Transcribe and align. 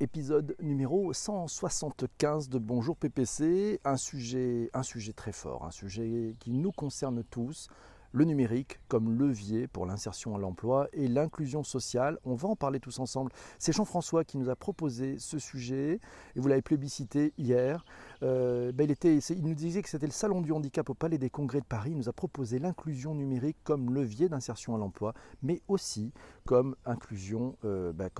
épisode 0.00 0.56
numéro 0.60 1.12
175 1.12 2.48
de 2.48 2.58
Bonjour 2.58 2.96
PPC, 2.96 3.80
un 3.84 3.96
sujet, 3.96 4.70
très 5.14 5.32
fort, 5.32 5.64
un 5.64 5.70
sujet 5.70 6.34
qui 6.38 6.52
nous 6.52 6.72
concerne 6.72 7.24
tous, 7.24 7.68
le 8.12 8.24
numérique 8.24 8.78
comme 8.88 9.18
levier 9.18 9.66
pour 9.66 9.86
l'insertion 9.86 10.34
à 10.34 10.38
l'emploi 10.38 10.88
et 10.92 11.08
l'inclusion 11.08 11.62
sociale. 11.62 12.18
On 12.24 12.34
va 12.34 12.48
en 12.48 12.56
parler 12.56 12.78
tous 12.78 12.98
ensemble. 12.98 13.32
C'est 13.58 13.72
Jean-François 13.72 14.24
qui 14.24 14.36
nous 14.38 14.50
a 14.50 14.56
proposé 14.56 15.18
ce 15.18 15.38
sujet 15.38 16.00
et 16.34 16.40
vous 16.40 16.48
l'avez 16.48 16.62
plébiscité 16.62 17.32
hier. 17.38 17.84
Euh, 18.22 18.72
ben, 18.72 18.88
il, 18.88 19.42
nous 19.42 19.54
disait 19.54 19.82
que 19.82 19.88
c'était 19.88 20.06
le 20.06 20.12
Salon 20.12 20.40
du 20.40 20.52
handicap 20.52 20.88
au 20.88 20.94
Palais 20.94 21.18
des 21.18 21.30
Congrès 21.30 21.60
de 21.60 21.66
Paris. 21.66 21.90
Il 21.90 21.96
nous 21.96 22.08
a 22.08 22.12
proposé 22.12 22.58
l'inclusion 22.58 23.14
numérique 23.14 23.58
comme 23.64 23.92
levier 23.92 24.28
d'insertion 24.28 24.74
à 24.74 24.78
l'emploi, 24.78 25.14
mais 25.42 25.62
aussi 25.68 26.12
comme 26.44 26.76
inclusion, 26.84 27.56
euh, 27.64 27.92
ben, 27.92 28.10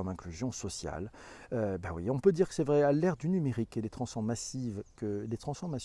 sociale. 0.53 1.11
Euh, 1.53 1.79
ben 1.79 1.93
oui, 1.95 2.11
on 2.11 2.19
peut 2.19 2.33
dire 2.33 2.49
que 2.49 2.55
c'est 2.55 2.65
vrai, 2.65 2.83
à 2.83 2.93
l'ère 2.93 3.17
du 3.17 3.29
numérique 3.29 3.77
et 3.77 3.83
des 3.83 3.89
transformations 3.89 4.63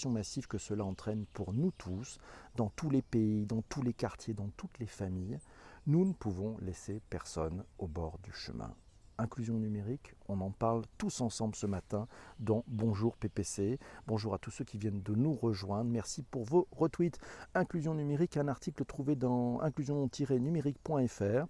massives 0.10 0.48
que 0.48 0.58
cela 0.58 0.84
entraîne 0.84 1.26
pour 1.34 1.54
nous 1.54 1.72
tous, 1.78 2.18
dans 2.56 2.70
tous 2.70 2.90
les 2.90 3.02
pays, 3.02 3.46
dans 3.46 3.62
tous 3.64 3.82
les 3.82 3.94
quartiers, 3.94 4.34
dans 4.34 4.50
toutes 4.58 4.80
les 4.80 4.88
familles, 4.88 5.40
nous 5.88 6.06
ne 6.06 6.14
pouvons 6.14 6.58
laisser 6.62 7.02
personne 7.10 7.64
au 7.80 7.88
bord 7.88 8.20
du 8.24 8.32
chemin. 8.32 8.74
Inclusion 9.22 9.60
numérique, 9.60 10.16
on 10.30 10.42
en 10.42 10.50
parle 10.50 10.82
tous 10.98 11.22
ensemble 11.22 11.56
ce 11.56 11.68
matin 11.68 12.08
dans 12.40 12.64
Bonjour 12.66 13.16
PPC. 13.18 13.78
Bonjour 14.08 14.34
à 14.34 14.40
tous 14.40 14.50
ceux 14.50 14.66
qui 14.66 14.80
viennent 14.80 15.04
de 15.04 15.14
nous 15.14 15.32
rejoindre. 15.32 15.92
Merci 15.92 16.24
pour 16.24 16.44
vos 16.44 16.68
retweets. 16.72 17.20
Inclusion 17.54 17.94
numérique, 17.94 18.38
un 18.38 18.48
article 18.48 18.84
trouvé 18.84 19.16
dans 19.16 19.62
inclusion-numérique.fr. 19.62 21.46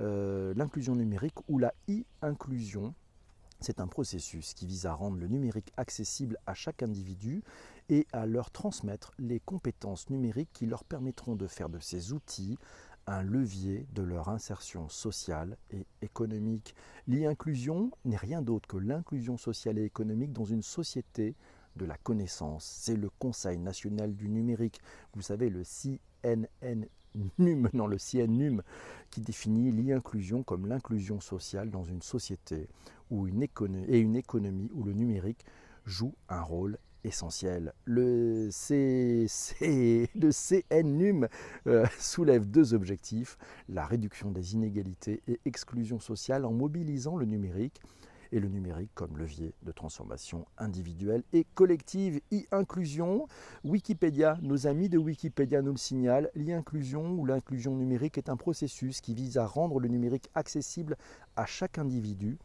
Euh, 0.00 0.54
l'inclusion 0.56 0.96
numérique 0.96 1.36
ou 1.46 1.58
la 1.58 1.74
e-inclusion. 1.90 2.94
C'est 3.60 3.80
un 3.80 3.86
processus 3.86 4.54
qui 4.54 4.66
vise 4.66 4.86
à 4.86 4.94
rendre 4.94 5.18
le 5.18 5.28
numérique 5.28 5.70
accessible 5.76 6.38
à 6.46 6.54
chaque 6.54 6.82
individu 6.82 7.42
et 7.90 8.06
à 8.14 8.24
leur 8.24 8.50
transmettre 8.50 9.12
les 9.18 9.40
compétences 9.40 10.08
numériques 10.08 10.48
qui 10.54 10.64
leur 10.64 10.84
permettront 10.84 11.36
de 11.36 11.46
faire 11.46 11.68
de 11.68 11.80
ces 11.80 12.14
outils 12.14 12.56
un 13.10 13.22
levier 13.22 13.86
de 13.92 14.02
leur 14.02 14.28
insertion 14.28 14.88
sociale 14.88 15.56
et 15.70 15.84
économique. 16.00 16.74
L'e-inclusion 17.08 17.90
n'est 18.04 18.16
rien 18.16 18.40
d'autre 18.40 18.68
que 18.68 18.76
l'inclusion 18.76 19.36
sociale 19.36 19.78
et 19.78 19.84
économique 19.84 20.32
dans 20.32 20.44
une 20.44 20.62
société 20.62 21.34
de 21.76 21.84
la 21.84 21.96
connaissance. 21.96 22.64
C'est 22.64 22.96
le 22.96 23.10
Conseil 23.18 23.58
national 23.58 24.14
du 24.14 24.28
numérique, 24.28 24.80
vous 25.14 25.22
savez, 25.22 25.50
le 25.50 25.62
CNNUM, 25.64 26.86
non, 27.72 27.86
le 27.88 27.96
CNUM, 27.96 28.62
qui 29.10 29.20
définit 29.20 29.72
l'e-inclusion 29.72 30.44
comme 30.44 30.66
l'inclusion 30.66 31.20
sociale 31.20 31.70
dans 31.70 31.84
une 31.84 32.02
société 32.02 32.68
où 33.10 33.26
et 33.26 33.98
une 33.98 34.14
économie 34.16 34.70
où 34.72 34.84
le 34.84 34.92
numérique 34.92 35.44
joue 35.84 36.14
un 36.28 36.42
rôle 36.42 36.78
essentiel. 37.04 37.72
Le, 37.84 38.48
le 38.50 40.30
CNUM 40.30 41.28
euh, 41.66 41.86
soulève 41.98 42.46
deux 42.46 42.74
objectifs, 42.74 43.38
la 43.68 43.86
réduction 43.86 44.30
des 44.30 44.54
inégalités 44.54 45.22
et 45.28 45.40
exclusion 45.44 46.00
sociale 46.00 46.44
en 46.44 46.52
mobilisant 46.52 47.16
le 47.16 47.26
numérique 47.26 47.80
et 48.32 48.40
le 48.40 48.48
numérique 48.48 48.90
comme 48.94 49.16
levier 49.16 49.54
de 49.62 49.72
transformation 49.72 50.46
individuelle 50.58 51.22
et 51.32 51.44
collective. 51.54 52.20
E-inclusion, 52.32 53.26
Wikipédia, 53.64 54.38
nos 54.42 54.66
amis 54.66 54.88
de 54.88 54.98
Wikipédia 54.98 55.62
nous 55.62 55.72
le 55.72 55.78
signalent, 55.78 56.28
l'e-inclusion 56.34 57.12
ou 57.12 57.26
l'inclusion 57.26 57.74
numérique 57.76 58.18
est 58.18 58.28
un 58.28 58.36
processus 58.36 59.00
qui 59.00 59.14
vise 59.14 59.38
à 59.38 59.46
rendre 59.46 59.80
le 59.80 59.88
numérique 59.88 60.30
accessible 60.34 60.96
à 61.36 61.46
chaque 61.46 61.78
individu 61.78 62.38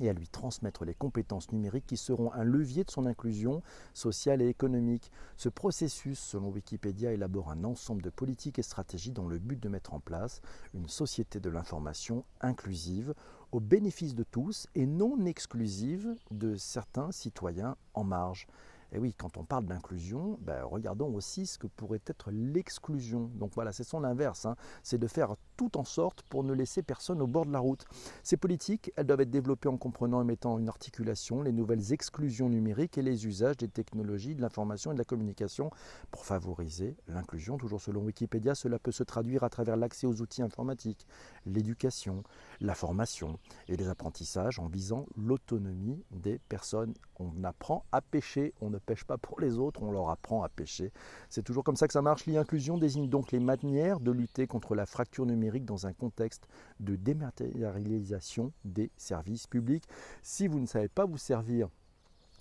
et 0.00 0.08
à 0.08 0.12
lui 0.12 0.28
transmettre 0.28 0.84
les 0.84 0.94
compétences 0.94 1.52
numériques 1.52 1.86
qui 1.86 1.96
seront 1.96 2.32
un 2.32 2.44
levier 2.44 2.84
de 2.84 2.90
son 2.90 3.06
inclusion 3.06 3.62
sociale 3.94 4.42
et 4.42 4.48
économique. 4.48 5.10
Ce 5.36 5.48
processus, 5.48 6.18
selon 6.18 6.48
Wikipédia, 6.48 7.12
élabore 7.12 7.50
un 7.50 7.64
ensemble 7.64 8.02
de 8.02 8.10
politiques 8.10 8.58
et 8.58 8.62
stratégies 8.62 9.12
dans 9.12 9.28
le 9.28 9.38
but 9.38 9.60
de 9.60 9.68
mettre 9.68 9.94
en 9.94 10.00
place 10.00 10.40
une 10.74 10.88
société 10.88 11.40
de 11.40 11.50
l'information 11.50 12.24
inclusive 12.40 13.14
au 13.52 13.60
bénéfice 13.60 14.14
de 14.14 14.22
tous 14.22 14.68
et 14.74 14.86
non 14.86 15.24
exclusive 15.26 16.14
de 16.30 16.56
certains 16.56 17.10
citoyens 17.12 17.76
en 17.94 18.04
marge. 18.04 18.46
Et 18.92 18.98
oui, 18.98 19.14
quand 19.16 19.36
on 19.36 19.44
parle 19.44 19.66
d'inclusion, 19.66 20.38
ben, 20.42 20.64
regardons 20.64 21.14
aussi 21.14 21.46
ce 21.46 21.58
que 21.58 21.68
pourrait 21.68 22.02
être 22.06 22.30
l'exclusion. 22.32 23.30
Donc 23.34 23.52
voilà, 23.54 23.72
c'est 23.72 23.84
son 23.84 24.02
inverse, 24.02 24.46
hein. 24.46 24.56
c'est 24.82 24.98
de 24.98 25.06
faire 25.06 25.36
tout 25.60 25.76
en 25.76 25.84
sorte 25.84 26.22
pour 26.22 26.42
ne 26.42 26.54
laisser 26.54 26.82
personne 26.82 27.20
au 27.20 27.26
bord 27.26 27.44
de 27.44 27.52
la 27.52 27.58
route. 27.58 27.84
Ces 28.22 28.38
politiques, 28.38 28.90
elles 28.96 29.04
doivent 29.04 29.20
être 29.20 29.30
développées 29.30 29.68
en 29.68 29.76
comprenant 29.76 30.22
et 30.22 30.24
mettant 30.24 30.54
en 30.54 30.66
articulation 30.66 31.42
les 31.42 31.52
nouvelles 31.52 31.92
exclusions 31.92 32.48
numériques 32.48 32.96
et 32.96 33.02
les 33.02 33.26
usages 33.26 33.58
des 33.58 33.68
technologies, 33.68 34.34
de 34.34 34.40
l'information 34.40 34.90
et 34.90 34.94
de 34.94 34.98
la 34.98 35.04
communication 35.04 35.70
pour 36.10 36.24
favoriser 36.24 36.96
l'inclusion. 37.08 37.58
Toujours 37.58 37.82
selon 37.82 38.00
Wikipédia, 38.00 38.54
cela 38.54 38.78
peut 38.78 38.90
se 38.90 39.02
traduire 39.02 39.44
à 39.44 39.50
travers 39.50 39.76
l'accès 39.76 40.06
aux 40.06 40.22
outils 40.22 40.40
informatiques, 40.40 41.06
l'éducation, 41.44 42.22
la 42.62 42.74
formation 42.74 43.38
et 43.68 43.76
les 43.76 43.88
apprentissages 43.88 44.58
en 44.58 44.66
visant 44.66 45.04
l'autonomie 45.14 46.02
des 46.10 46.38
personnes. 46.48 46.94
On 47.18 47.44
apprend 47.44 47.84
à 47.92 48.00
pêcher, 48.00 48.54
on 48.62 48.70
ne 48.70 48.78
pêche 48.78 49.04
pas 49.04 49.18
pour 49.18 49.40
les 49.40 49.58
autres, 49.58 49.82
on 49.82 49.92
leur 49.92 50.08
apprend 50.08 50.42
à 50.42 50.48
pêcher. 50.48 50.90
C'est 51.28 51.42
toujours 51.42 51.64
comme 51.64 51.76
ça 51.76 51.86
que 51.86 51.92
ça 51.92 52.00
marche. 52.00 52.24
L'inclusion 52.24 52.78
désigne 52.78 53.10
donc 53.10 53.30
les 53.30 53.40
manières 53.40 54.00
de 54.00 54.10
lutter 54.10 54.46
contre 54.46 54.74
la 54.74 54.86
fracture 54.86 55.26
numérique 55.26 55.49
dans 55.58 55.86
un 55.86 55.92
contexte 55.92 56.46
de 56.78 56.96
dématérialisation 56.96 58.52
des 58.64 58.90
services 58.96 59.46
publics. 59.46 59.84
Si 60.22 60.46
vous 60.46 60.60
ne 60.60 60.66
savez 60.66 60.88
pas 60.88 61.04
vous 61.04 61.18
servir 61.18 61.68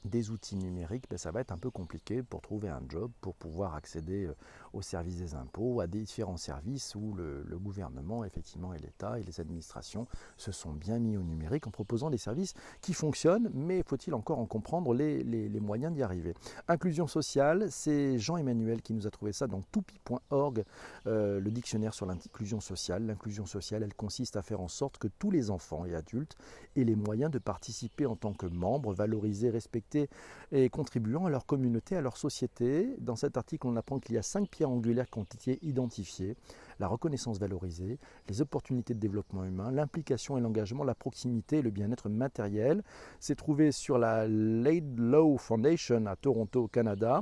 des 0.06 0.30
outils 0.32 0.56
numériques, 0.56 1.10
ben 1.10 1.18
ça 1.18 1.32
va 1.32 1.42
être 1.42 1.52
un 1.52 1.58
peu 1.58 1.72
compliqué 1.72 2.24
pour 2.24 2.42
trouver 2.42 2.70
un 2.70 2.82
job, 2.88 3.12
pour 3.20 3.36
pouvoir 3.36 3.76
accéder 3.76 4.30
aux 4.74 4.82
services 4.82 5.18
des 5.18 5.36
impôts, 5.36 5.82
à 5.82 5.88
des 5.88 6.02
différents 6.02 6.38
services 6.38 6.96
où 6.96 7.14
le, 7.14 7.44
gouvernement, 7.60 8.24
effectivement, 8.24 8.74
et 8.74 8.80
l'État 8.80 9.20
et 9.20 9.24
les 9.24 9.42
administrations 9.42 10.08
se 10.38 10.52
sont 10.52 10.72
bien 10.72 10.98
mis 11.00 11.18
au 11.18 11.24
numérique 11.24 11.68
en 11.68 11.72
proposant 11.72 12.10
des 12.10 12.18
services 12.18 12.54
qui 12.82 12.94
fonctionnent, 12.94 13.50
mais 13.54 13.84
faut-il 13.86 14.14
encore 14.14 14.40
en 14.40 14.46
comprendre 14.46 14.94
les, 14.94 15.60
moyens 15.60 15.94
d'y 15.94 16.04
arriver? 16.04 16.34
Inclusion 16.68 17.08
sociale, 17.08 17.68
c'est 17.70 18.18
Jean-Emmanuel 18.18 18.82
qui 18.82 18.94
nous 18.94 19.08
a 19.08 19.10
trouvé 19.10 19.34
ça 19.34 19.48
dans 19.48 19.62
toupi.org, 19.62 20.64
euh, 21.06 21.40
le 21.40 21.52
dictionnaire 21.52 21.94
sur 21.94 22.06
l'inclusion 22.06 22.62
sociale. 22.62 23.06
L'inclusion 23.06 23.46
sociale, 23.46 23.84
elle 23.84 23.94
consiste 23.94 24.38
à 24.38 24.42
faire 24.42 24.62
en 24.62 24.68
sorte 24.68 24.98
que 24.98 25.08
tous 25.08 25.32
les 25.32 25.52
enfants 25.52 25.86
et 25.86 25.96
adultes 25.96 26.36
aient 26.76 26.84
les 26.84 26.96
moyens 26.96 27.32
de 27.32 27.40
participer 27.40 28.06
en 28.06 28.16
tant 28.16 28.34
que 28.34 28.46
membres, 28.46 28.94
valorisés, 28.94 29.50
respectés 29.50 30.10
et 30.52 30.70
contribuant 30.70 31.26
à 31.26 31.30
leur 31.30 31.46
communauté, 31.46 31.96
à 31.96 32.02
leur 32.02 32.18
société. 32.18 32.96
Dans 33.00 33.16
cet 33.16 33.38
article, 33.38 33.68
on 33.68 33.76
apprend 33.76 34.00
qu'il 34.00 34.16
y 34.16 34.18
a 34.18 34.24
cinq 34.24 34.50
qui 34.66 35.20
ont 35.20 35.24
été 35.24 35.60
identifiées 35.62 36.36
la 36.80 36.88
reconnaissance 36.88 37.40
valorisée, 37.40 38.00
les 38.28 38.42
opportunités 38.42 38.94
de 38.94 39.00
développement 39.00 39.44
humain, 39.44 39.72
l'implication 39.72 40.38
et 40.38 40.42
l'engagement, 40.42 40.84
la 40.84 40.96
proximité 40.96 41.58
et 41.58 41.62
le 41.62 41.70
bien-être 41.70 42.10
matériel. 42.10 42.84
C'est 43.20 43.36
trouvé 43.36 43.72
sur 43.72 43.98
la 43.98 44.28
Laidlaw 44.28 45.38
Foundation 45.38 46.06
à 46.06 46.16
Toronto, 46.16 46.64
au 46.64 46.68
Canada. 46.68 47.22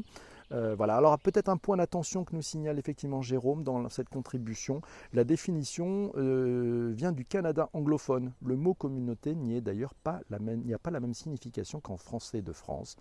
Euh, 0.54 0.76
voilà. 0.76 0.96
Alors 0.96 1.18
peut-être 1.20 1.50
un 1.50 1.58
point 1.58 1.78
d'attention 1.78 2.24
que 2.24 2.36
nous 2.36 2.42
signale 2.42 2.80
effectivement 2.80 3.22
Jérôme 3.22 3.64
dans 3.64 3.90
cette 3.90 4.10
contribution. 4.10 4.82
La 5.12 5.24
définition 5.24 6.12
euh, 6.16 6.94
vient 6.96 7.12
du 7.12 7.26
Canada 7.26 7.70
anglophone. 7.74 8.32
Le 8.46 8.56
mot 8.56 8.74
communauté 8.74 9.36
n'y 9.36 9.56
est 9.56 9.62
d'ailleurs 9.62 9.94
pas 9.94 10.22
la 10.30 10.40
même, 10.40 10.64
n'y 10.64 10.74
a 10.74 10.80
pas 10.80 10.92
la 10.92 11.00
même 11.00 11.14
signification 11.14 11.82
qu'en 11.82 11.98
français 11.98 12.42
de 12.42 12.54
France. 12.54 12.96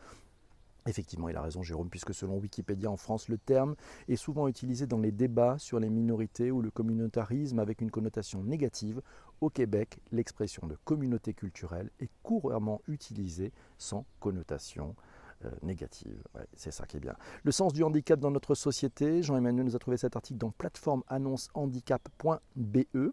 Effectivement, 0.87 1.29
il 1.29 1.37
a 1.37 1.43
raison 1.43 1.63
Jérôme, 1.63 1.91
puisque 1.91 2.15
selon 2.15 2.39
Wikipédia 2.39 2.91
en 2.91 2.97
France, 2.97 3.29
le 3.29 3.39
terme 3.39 3.75
est 4.09 4.17
souvent 4.17 4.47
utilisé 4.47 4.87
dans 4.87 5.01
les 5.01 5.11
débats 5.11 5.59
sur 5.59 5.81
les 5.81 5.91
minorités 5.91 6.53
ou 6.53 6.63
le 6.63 6.71
communautarisme 6.71 7.59
avec 7.59 7.81
une 7.81 7.91
connotation 7.91 8.45
négative. 8.45 9.03
Au 9.41 9.51
Québec, 9.51 9.99
l'expression 10.13 10.67
de 10.67 10.77
communauté 10.85 11.35
culturelle 11.35 11.91
est 12.01 12.11
couramment 12.23 12.81
utilisée 12.87 13.53
sans 13.79 14.07
connotation 14.21 14.95
euh, 15.47 15.51
négative. 15.63 16.23
c'est 16.55 16.71
ça 16.71 16.87
qui 16.87 16.97
est 16.97 17.01
bien. 17.01 17.17
Le 17.43 17.53
sens 17.53 17.73
du 17.73 17.83
handicap 17.83 18.21
dans 18.21 18.31
notre 18.31 18.55
société, 18.55 19.23
Jean-Emmanuel 19.23 19.67
nous 19.67 19.77
a 19.77 19.79
trouvé 19.79 19.97
cet 19.97 20.17
article 20.17 20.39
dans 20.39 20.51
plateformeannoncehandicap.be. 20.51 23.13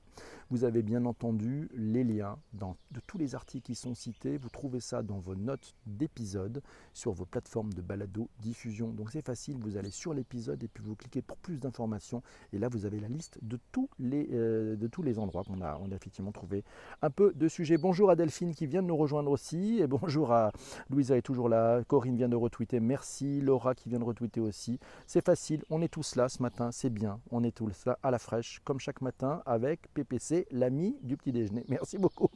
Vous 0.50 0.66
avez 0.66 0.84
bien 0.84 1.06
entendu 1.06 1.70
les 1.74 2.04
liens 2.04 2.38
dans, 2.54 2.76
de 2.92 3.00
tous 3.08 3.18
les 3.18 3.34
articles 3.34 3.66
qui 3.66 3.76
sont 3.76 3.96
cités. 3.96 4.38
Vous 4.38 4.50
trouvez 4.50 4.80
ça 4.80 5.02
dans 5.02 5.18
vos 5.18 5.36
notes 5.36 5.74
d'épisode 5.88 6.62
sur 6.94 7.12
vos 7.12 7.26
plateformes 7.26 7.74
de 7.74 7.82
balado 7.82 8.30
diffusion. 8.40 8.90
Donc 8.90 9.10
c'est 9.12 9.26
facile, 9.26 9.58
vous 9.60 9.78
allez 9.78 9.90
sur 9.90 10.14
l'épisode 10.14 10.64
et 10.64 10.68
puis 10.68 10.84
vous 10.84 10.96
cliquez 10.96 11.24
pour 11.24 11.38
plus 11.38 11.58
d'informations. 11.58 12.22
Et 12.52 12.60
là, 12.60 12.68
vous 12.70 12.86
avez 12.86 13.00
la 13.00 13.08
liste 13.08 13.40
de 13.42 13.58
tous 13.72 13.90
les, 13.98 14.30
euh, 14.32 14.76
de 14.76 14.88
tous 14.88 15.02
les 15.02 15.18
endroits 15.18 15.44
qu'on 15.44 15.62
a, 15.62 15.80
on 15.82 15.92
a 15.92 15.96
effectivement 15.96 16.32
trouvé 16.32 16.64
un 17.02 17.10
peu 17.10 17.34
de 17.34 17.48
sujets. 17.48 17.78
Bonjour 17.78 18.12
à 18.12 18.16
Delphine 18.16 18.54
qui 18.54 18.68
vient 18.68 18.84
de 18.84 18.88
nous 18.88 18.98
rejoindre 18.98 19.32
aussi. 19.32 19.80
Et 19.80 19.88
bonjour 19.88 20.32
à 20.32 20.52
Louisa 20.90 21.18
est 21.18 21.24
toujours 21.24 21.50
là, 21.50 21.84
Corinne 21.86 22.04
Corinne 22.04 22.18
de 22.30 22.36
retweeter. 22.36 22.80
Merci 22.80 23.42
Laura 23.42 23.76
qui 23.76 23.90
vient 23.90 24.00
de 24.00 24.04
retweeter 24.04 24.40
aussi. 24.40 24.80
C'est 25.08 25.24
facile, 25.24 25.64
on 25.70 25.82
est 25.82 25.88
tous 25.88 26.16
là 26.16 26.30
ce 26.30 26.42
matin, 26.42 26.72
c'est 26.72 26.90
bien. 26.90 27.20
On 27.32 27.44
est 27.44 27.56
tous 27.56 27.86
là 27.86 27.98
à 28.04 28.12
la 28.12 28.20
fraîche, 28.20 28.62
comme 28.64 28.80
chaque 28.80 29.02
matin, 29.02 29.42
avec 29.46 29.94
PPC, 29.94 30.48
l'ami 30.52 30.98
du 31.02 31.18
petit 31.18 31.32
déjeuner. 31.32 31.66
Merci 31.70 31.98
beaucoup. 31.98 32.30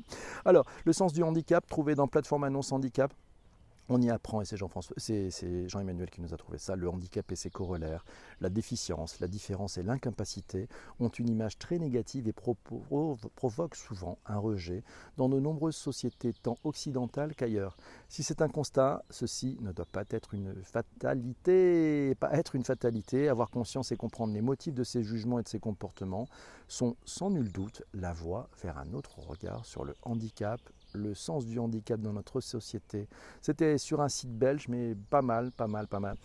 Alors, 0.46 0.66
le 0.86 0.94
sens 0.94 1.14
du 1.14 1.24
handicap, 1.24 1.66
trouvé 1.68 1.96
dans 1.96 2.08
plateforme 2.08 2.44
annonce 2.44 2.72
handicap. 2.72 3.14
On 3.90 4.02
y 4.02 4.10
apprend, 4.10 4.42
et 4.42 4.46
c'est 4.46 4.58
Jean-François, 4.58 4.96
c'est, 4.98 5.32
Jean-Emmanuel 5.70 6.10
qui 6.10 6.20
nous 6.22 6.34
a 6.34 6.38
trouvé 6.38 6.58
ça, 6.58 6.76
le 6.76 6.90
handicap 6.90 7.32
et 7.32 7.38
ses 7.38 7.50
corollaires, 7.50 8.04
la 8.42 8.50
déficience, 8.50 9.22
la 9.22 9.30
différence 9.30 9.78
et 9.78 9.84
l'incapacité 9.84 10.68
ont 11.00 11.08
une 11.08 11.30
image 11.30 11.58
très 11.58 11.80
négative 11.80 12.28
et 12.28 12.34
provoquent 12.34 13.76
souvent 13.76 14.20
un 14.26 14.38
rejet 14.38 14.84
dans 15.16 15.30
de 15.30 15.40
nombreuses 15.40 15.78
sociétés 15.78 16.34
tant 16.34 16.58
occidentales 16.66 17.34
qu'ailleurs. 17.34 17.78
Si 18.10 18.24
c'est 18.24 18.42
un 18.42 18.50
constat, 18.50 19.06
ceci 19.10 19.58
ne 19.62 19.72
doit 19.72 19.88
pas 19.90 20.04
être 20.10 20.34
une 20.34 20.54
fatalité, 20.64 22.14
pas 22.16 22.34
être 22.34 22.56
une 22.56 22.66
fatalité, 22.66 23.30
avoir 23.30 23.50
conscience 23.50 23.94
et 23.94 23.98
comprendre 23.98 24.34
les 24.34 24.42
motifs 24.42 24.74
de 24.74 24.84
ces 24.84 25.02
jugements 25.02 25.40
et 25.40 25.44
de 25.44 25.48
ces 25.48 25.60
comportements 25.60 26.28
sont 26.68 26.98
sans 27.06 27.30
nul 27.30 27.52
doute 27.54 27.84
la 27.94 28.12
voie 28.12 28.50
vers 28.62 28.78
un 28.78 28.94
autre 28.94 29.20
regard 29.20 29.66
sur 29.66 29.86
le 29.86 29.96
handicap 30.02 30.60
le 30.98 31.14
sens 31.14 31.46
du 31.46 31.60
handicap 31.60 32.00
dans 32.02 32.14
notre 32.14 32.42
société. 32.42 33.08
C'était 33.42 33.78
sur 33.78 34.02
un 34.02 34.10
site 34.10 34.38
belge, 34.38 34.68
mais 34.68 34.96
pas 35.10 35.22
mal, 35.22 35.52
pas 35.52 35.68
mal, 35.68 35.88
pas 35.88 36.00
mal. 36.00 36.18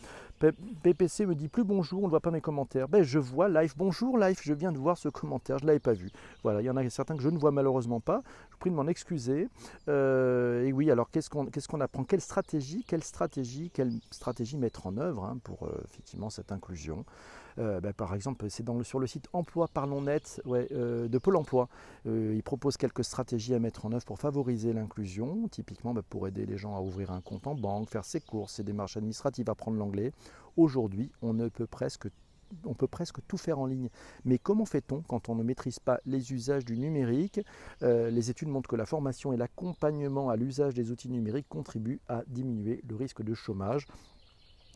PPC 0.82 1.26
me 1.26 1.34
dit 1.34 1.48
plus 1.48 1.62
bonjour, 1.62 2.00
on 2.00 2.06
ne 2.06 2.10
voit 2.10 2.20
pas 2.20 2.32
mes 2.32 2.40
commentaires. 2.40 2.88
Ben, 2.88 3.02
je 3.04 3.18
vois 3.18 3.48
live, 3.48 3.74
bonjour 3.76 4.18
live, 4.18 4.38
je 4.42 4.52
viens 4.52 4.72
de 4.72 4.78
voir 4.78 4.98
ce 4.98 5.08
commentaire, 5.08 5.58
je 5.58 5.64
ne 5.64 5.68
l'avais 5.68 5.78
pas 5.78 5.92
vu. 5.92 6.10
Voilà, 6.42 6.60
il 6.60 6.64
y 6.64 6.70
en 6.70 6.76
a 6.76 6.90
certains 6.90 7.16
que 7.16 7.22
je 7.22 7.28
ne 7.28 7.38
vois 7.38 7.52
malheureusement 7.52 8.00
pas. 8.00 8.22
Je 8.48 8.54
vous 8.54 8.58
prie 8.58 8.70
de 8.70 8.74
m'en 8.74 8.88
excuser. 8.88 9.48
Euh, 9.88 10.64
et 10.64 10.72
oui, 10.72 10.90
alors 10.90 11.10
qu'est-ce 11.10 11.30
qu'on 11.30 11.46
qu'est-ce 11.46 11.74
apprend? 11.80 12.04
Quelle 12.04 12.20
stratégie, 12.20 12.84
quelle 12.86 13.04
stratégie, 13.04 13.70
quelle 13.70 13.92
stratégie 14.10 14.56
mettre 14.56 14.86
en 14.86 14.96
œuvre 14.96 15.24
hein, 15.24 15.38
pour 15.44 15.64
euh, 15.64 15.80
effectivement 15.84 16.30
cette 16.30 16.50
inclusion? 16.50 17.04
Euh, 17.58 17.80
ben, 17.80 17.92
par 17.92 18.14
exemple, 18.14 18.46
c'est 18.48 18.64
sur 18.82 18.98
le 18.98 19.06
site 19.06 19.28
Emploi 19.32 19.68
Parlons 19.68 20.02
Net 20.02 20.40
de 20.46 21.18
Pôle 21.18 21.36
Emploi. 21.36 21.68
il 22.06 22.42
propose 22.42 22.76
quelques 22.76 23.04
stratégies 23.04 23.54
à 23.54 23.58
mettre 23.58 23.86
en 23.86 23.92
œuvre 23.92 24.04
pour 24.04 24.18
favoriser 24.18 24.72
l'inclusion, 24.72 25.48
typiquement 25.48 25.94
ben, 25.94 26.02
pour 26.02 26.26
aider 26.26 26.46
les 26.46 26.58
gens 26.58 26.76
à 26.76 26.80
ouvrir 26.80 27.10
un 27.10 27.20
compte 27.20 27.46
en 27.46 27.54
banque, 27.54 27.90
faire 27.90 28.04
ses 28.04 28.20
courses, 28.20 28.54
ses 28.54 28.64
démarches 28.64 28.96
administratives, 28.96 29.50
apprendre 29.50 29.78
l'anglais. 29.78 30.12
Aujourd'hui, 30.56 31.10
on 31.22 31.32
ne 31.34 31.48
peut 31.48 31.66
presque 31.66 32.08
tout 33.28 33.36
faire 33.36 33.58
en 33.58 33.66
ligne. 33.66 33.88
Mais 34.24 34.38
comment 34.38 34.64
fait-on 34.66 35.02
quand 35.02 35.28
on 35.28 35.34
ne 35.34 35.42
maîtrise 35.42 35.78
pas 35.78 36.00
les 36.04 36.32
usages 36.32 36.64
du 36.64 36.78
numérique? 36.78 37.40
Euh, 37.82 38.10
Les 38.10 38.30
études 38.30 38.48
montrent 38.48 38.68
que 38.68 38.76
la 38.76 38.86
formation 38.86 39.32
et 39.32 39.36
l'accompagnement 39.36 40.30
à 40.30 40.36
l'usage 40.36 40.74
des 40.74 40.90
outils 40.90 41.10
numériques 41.10 41.48
contribuent 41.48 42.00
à 42.08 42.22
diminuer 42.26 42.82
le 42.88 42.96
risque 42.96 43.22
de 43.22 43.34
chômage 43.34 43.86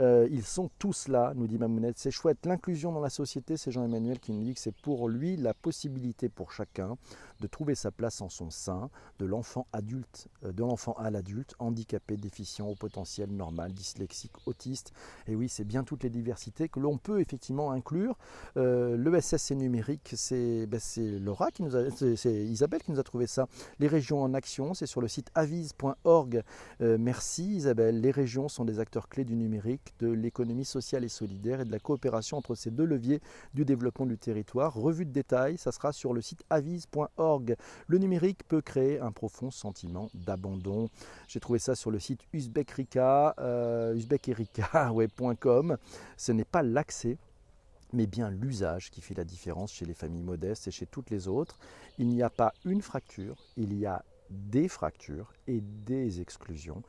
Euh, 0.00 0.28
ils 0.30 0.44
sont 0.44 0.70
tous 0.78 1.08
là, 1.08 1.32
nous 1.34 1.46
dit 1.46 1.58
Mamounette. 1.58 1.98
C'est 1.98 2.10
chouette. 2.10 2.46
L'inclusion 2.46 2.92
dans 2.92 3.00
la 3.00 3.10
société, 3.10 3.56
c'est 3.56 3.72
Jean-Emmanuel 3.72 4.20
qui 4.20 4.32
nous 4.32 4.44
dit 4.44 4.54
que 4.54 4.60
c'est 4.60 4.76
pour 4.76 5.08
lui 5.08 5.36
la 5.36 5.54
possibilité 5.54 6.28
pour 6.28 6.52
chacun 6.52 6.96
de 7.40 7.46
trouver 7.46 7.74
sa 7.74 7.90
place 7.90 8.20
en 8.20 8.28
son 8.28 8.50
sein, 8.50 8.90
de 9.18 9.26
l'enfant 9.26 9.66
adulte, 9.72 10.28
euh, 10.44 10.52
de 10.52 10.60
l'enfant 10.60 10.92
à 10.94 11.10
l'adulte, 11.10 11.54
handicapé, 11.58 12.16
déficient, 12.16 12.66
au 12.66 12.74
potentiel 12.74 13.30
normal, 13.30 13.72
dyslexique, 13.72 14.32
autiste. 14.46 14.92
Et 15.26 15.34
oui, 15.34 15.48
c'est 15.48 15.64
bien 15.64 15.84
toutes 15.84 16.02
les 16.02 16.10
diversités 16.10 16.68
que 16.68 16.80
l'on 16.80 16.98
peut 16.98 17.20
effectivement 17.20 17.70
inclure. 17.70 18.16
Euh, 18.56 18.96
L'ESS 18.96 19.52
et 19.52 19.56
numérique, 19.56 20.14
ben, 20.34 20.80
c'est 20.80 22.30
Isabelle 22.30 22.82
qui 22.82 22.92
nous 22.92 22.98
a 22.98 23.02
trouvé 23.02 23.26
ça. 23.26 23.46
Les 23.78 23.88
régions 23.88 24.22
en 24.22 24.34
action, 24.34 24.74
c'est 24.74 24.86
sur 24.86 25.00
le 25.00 25.08
site 25.08 25.30
avise.org. 25.34 26.42
Euh, 26.80 26.96
merci 26.98 27.56
Isabelle. 27.56 28.00
Les 28.00 28.10
régions 28.10 28.48
sont 28.48 28.64
des 28.64 28.80
acteurs 28.80 29.08
clés 29.08 29.24
du 29.24 29.36
numérique, 29.36 29.94
de 30.00 30.08
l'économie 30.08 30.64
sociale 30.64 31.04
et 31.04 31.08
solidaire 31.08 31.60
et 31.60 31.64
de 31.64 31.72
la 31.72 31.78
coopération 31.78 32.36
entre 32.36 32.54
ces 32.54 32.70
deux 32.70 32.84
leviers 32.84 33.20
du 33.54 33.64
développement 33.64 34.06
du 34.06 34.18
territoire. 34.18 34.74
Revue 34.74 35.04
de 35.04 35.12
détails, 35.12 35.58
ça 35.58 35.72
sera 35.72 35.92
sur 35.92 36.12
le 36.12 36.20
site 36.20 36.42
avise.org. 36.50 37.56
Le 37.86 37.98
numérique 37.98 38.46
peut 38.46 38.60
créer 38.60 39.00
un 39.00 39.12
profond 39.12 39.50
sentiment 39.50 40.10
d'abandon. 40.14 40.88
J'ai 41.26 41.40
trouvé 41.40 41.58
ça 41.58 41.74
sur 41.74 41.90
le 41.90 41.98
site 41.98 42.20
uzbekrika, 42.32 43.34
euh, 43.38 43.98
Ce 46.16 46.32
n'est 46.32 46.44
pas 46.44 46.62
l'accès 46.62 47.18
mais 47.92 48.06
bien 48.06 48.30
l'usage 48.30 48.90
qui 48.90 49.00
fait 49.00 49.14
la 49.14 49.24
différence 49.24 49.72
chez 49.72 49.84
les 49.84 49.94
familles 49.94 50.22
modestes 50.22 50.68
et 50.68 50.70
chez 50.70 50.86
toutes 50.86 51.10
les 51.10 51.28
autres. 51.28 51.58
Il 51.98 52.08
n'y 52.08 52.22
a 52.22 52.30
pas 52.30 52.52
une 52.64 52.82
fracture, 52.82 53.36
il 53.56 53.76
y 53.76 53.86
a 53.86 54.04
des 54.30 54.68
fractures 54.68 55.32
et 55.46 55.60
des 55.60 56.20
exclusions. 56.20 56.82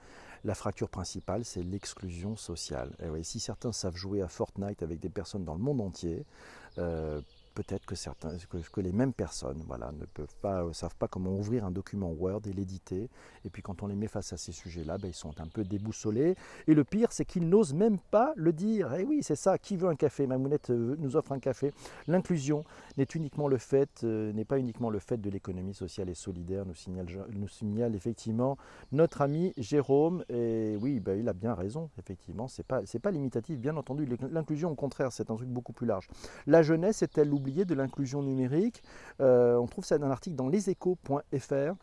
La 0.45 0.55
fracture 0.55 0.89
principale, 0.89 1.43
c'est 1.43 1.63
l'exclusion 1.63 2.35
sociale. 2.35 2.95
Et 3.17 3.23
si 3.23 3.39
certains 3.39 3.73
savent 3.73 3.95
jouer 3.95 4.21
à 4.21 4.27
Fortnite 4.27 4.83
avec 4.83 4.99
des 4.99 5.09
personnes 5.09 5.43
dans 5.43 5.55
le 5.55 5.61
monde 5.61 5.81
entier, 5.81 6.25
euh, 6.77 7.21
peut-être 7.53 7.85
que, 7.85 7.95
certains, 7.95 8.31
que, 8.49 8.81
les 8.81 8.91
mêmes 8.91 9.13
personnes 9.13 9.61
voilà, 9.67 9.91
ne 9.91 10.05
peuvent 10.05 10.35
pas, 10.41 10.63
euh, 10.63 10.73
savent 10.73 10.95
pas 10.95 11.07
comment 11.07 11.31
ouvrir 11.31 11.65
un 11.65 11.71
document 11.71 12.11
Word 12.11 12.41
et 12.45 12.53
l'éditer. 12.53 13.09
Et 13.45 13.49
puis 13.49 13.61
quand 13.61 13.83
on 13.83 13.87
les 13.87 13.95
met 13.95 14.07
face 14.07 14.33
à 14.33 14.37
ces 14.37 14.51
sujets-là, 14.51 14.97
ben, 14.97 15.07
ils 15.07 15.13
sont 15.13 15.39
un 15.39 15.47
peu 15.47 15.63
déboussolés. 15.63 16.35
Et 16.67 16.73
le 16.73 16.83
pire, 16.83 17.11
c'est 17.11 17.25
qu'ils 17.25 17.47
n'osent 17.47 17.73
même 17.73 17.99
pas 18.11 18.33
le 18.35 18.53
dire. 18.53 18.93
Et 18.93 19.01
eh 19.01 19.05
oui, 19.05 19.19
c'est 19.21 19.35
ça. 19.35 19.57
Qui 19.57 19.77
veut 19.77 19.89
un 19.89 19.95
café? 19.95 20.27
Mamounette 20.27 20.69
euh, 20.69 20.95
nous 20.99 21.15
offre 21.15 21.31
un 21.31 21.39
café. 21.39 21.73
L'inclusion 22.07 22.63
n'est 22.97 23.03
uniquement 23.03 23.47
le 23.47 23.57
fait, 23.57 24.01
euh, 24.03 24.31
n'est 24.33 24.45
pas 24.45 24.59
uniquement 24.59 24.89
le 24.89 24.99
fait 24.99 25.17
de 25.17 25.29
l'économie 25.29 25.73
sociale 25.73 26.09
et 26.09 26.15
solidaire, 26.15 26.65
nous 26.65 26.75
signale, 26.75 27.07
nous 27.31 27.47
signale 27.47 27.95
effectivement 27.95 28.57
notre 28.91 29.21
ami 29.21 29.53
Jérôme. 29.57 30.23
Et 30.29 30.77
oui, 30.81 30.99
ben, 30.99 31.19
il 31.19 31.27
a 31.27 31.33
bien 31.33 31.53
raison. 31.53 31.89
Effectivement, 31.97 32.47
c'est 32.47 32.65
pas, 32.65 32.85
c'est 32.85 32.99
pas 32.99 33.11
limitatif. 33.11 33.59
Bien 33.59 33.75
entendu, 33.77 34.07
l'inclusion, 34.31 34.71
au 34.71 34.75
contraire, 34.75 35.11
c'est 35.11 35.29
un 35.31 35.35
truc 35.35 35.49
beaucoup 35.49 35.73
plus 35.73 35.87
large. 35.87 36.07
La 36.47 36.61
jeunesse 36.61 37.01
est-elle 37.01 37.33
oubliée 37.33 37.48
de 37.49 37.73
l'inclusion 37.73 38.21
numérique. 38.23 38.83
Euh, 39.21 39.57
on 39.57 39.67
trouve 39.67 39.85
ça 39.85 39.97
dans 39.97 40.07
un 40.07 40.11
article 40.11 40.35
dans 40.35 40.47
leséchos.fr. 40.47 41.75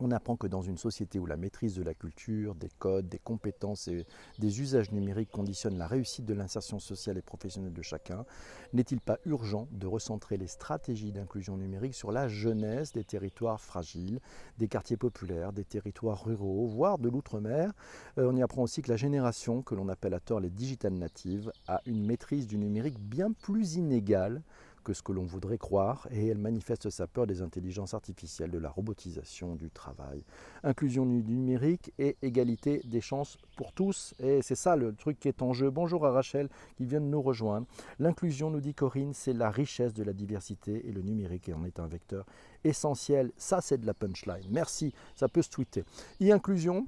On 0.00 0.10
apprend 0.10 0.36
que 0.36 0.48
dans 0.48 0.60
une 0.60 0.76
société 0.76 1.20
où 1.20 1.26
la 1.26 1.36
maîtrise 1.36 1.76
de 1.76 1.82
la 1.84 1.94
culture, 1.94 2.56
des 2.56 2.68
codes, 2.80 3.08
des 3.08 3.20
compétences 3.20 3.86
et 3.86 4.04
des 4.40 4.60
usages 4.60 4.90
numériques 4.90 5.30
conditionnent 5.30 5.78
la 5.78 5.86
réussite 5.86 6.24
de 6.24 6.34
l'insertion 6.34 6.80
sociale 6.80 7.16
et 7.16 7.22
professionnelle 7.22 7.72
de 7.72 7.82
chacun, 7.82 8.24
n'est-il 8.72 9.00
pas 9.00 9.18
urgent 9.24 9.68
de 9.70 9.86
recentrer 9.86 10.36
les 10.36 10.48
stratégies 10.48 11.12
d'inclusion 11.12 11.56
numérique 11.56 11.94
sur 11.94 12.10
la 12.10 12.26
jeunesse 12.26 12.92
des 12.92 13.04
territoires 13.04 13.60
fragiles, 13.60 14.18
des 14.58 14.66
quartiers 14.66 14.96
populaires, 14.96 15.52
des 15.52 15.64
territoires 15.64 16.24
ruraux, 16.24 16.66
voire 16.66 16.98
de 16.98 17.08
l'outre-mer? 17.08 17.72
Euh, 18.18 18.28
On 18.28 18.36
y 18.36 18.42
apprend 18.42 18.62
aussi 18.62 18.82
que 18.82 18.90
la 18.90 18.96
génération, 18.96 19.62
que 19.62 19.76
l'on 19.76 19.88
appelle 19.88 20.14
à 20.14 20.20
tort 20.20 20.40
les 20.40 20.50
digital 20.50 20.92
natives, 20.94 21.52
a 21.68 21.80
une 21.86 22.04
maîtrise 22.04 22.48
du 22.48 22.58
numérique 22.58 22.98
bien 22.98 23.30
plus 23.30 23.76
inégale 23.76 24.42
que 24.84 24.92
ce 24.92 25.02
que 25.02 25.12
l'on 25.12 25.24
voudrait 25.24 25.58
croire 25.58 26.06
et 26.10 26.28
elle 26.28 26.38
manifeste 26.38 26.90
sa 26.90 27.06
peur 27.06 27.26
des 27.26 27.42
intelligences 27.42 27.94
artificielles, 27.94 28.50
de 28.50 28.58
la 28.58 28.70
robotisation 28.70 29.56
du 29.56 29.70
travail. 29.70 30.22
Inclusion 30.62 31.04
numérique 31.06 31.92
et 31.98 32.16
égalité 32.22 32.80
des 32.84 33.00
chances 33.00 33.38
pour 33.56 33.72
tous. 33.72 34.14
Et 34.20 34.42
c'est 34.42 34.54
ça 34.54 34.76
le 34.76 34.94
truc 34.94 35.18
qui 35.18 35.28
est 35.28 35.42
en 35.42 35.52
jeu. 35.52 35.70
Bonjour 35.70 36.06
à 36.06 36.12
Rachel 36.12 36.48
qui 36.76 36.84
vient 36.84 37.00
de 37.00 37.06
nous 37.06 37.22
rejoindre. 37.22 37.66
L'inclusion, 37.98 38.50
nous 38.50 38.60
dit 38.60 38.74
Corinne, 38.74 39.14
c'est 39.14 39.32
la 39.32 39.50
richesse 39.50 39.94
de 39.94 40.04
la 40.04 40.12
diversité 40.12 40.86
et 40.86 40.92
le 40.92 41.02
numérique 41.02 41.50
en 41.54 41.64
est 41.64 41.80
un 41.80 41.86
vecteur 41.86 42.26
essentiel. 42.62 43.32
Ça, 43.36 43.60
c'est 43.60 43.78
de 43.78 43.86
la 43.86 43.94
punchline. 43.94 44.46
Merci, 44.50 44.92
ça 45.16 45.28
peut 45.28 45.42
se 45.42 45.50
tweeter. 45.50 45.84
Et 46.20 46.32
inclusion, 46.32 46.86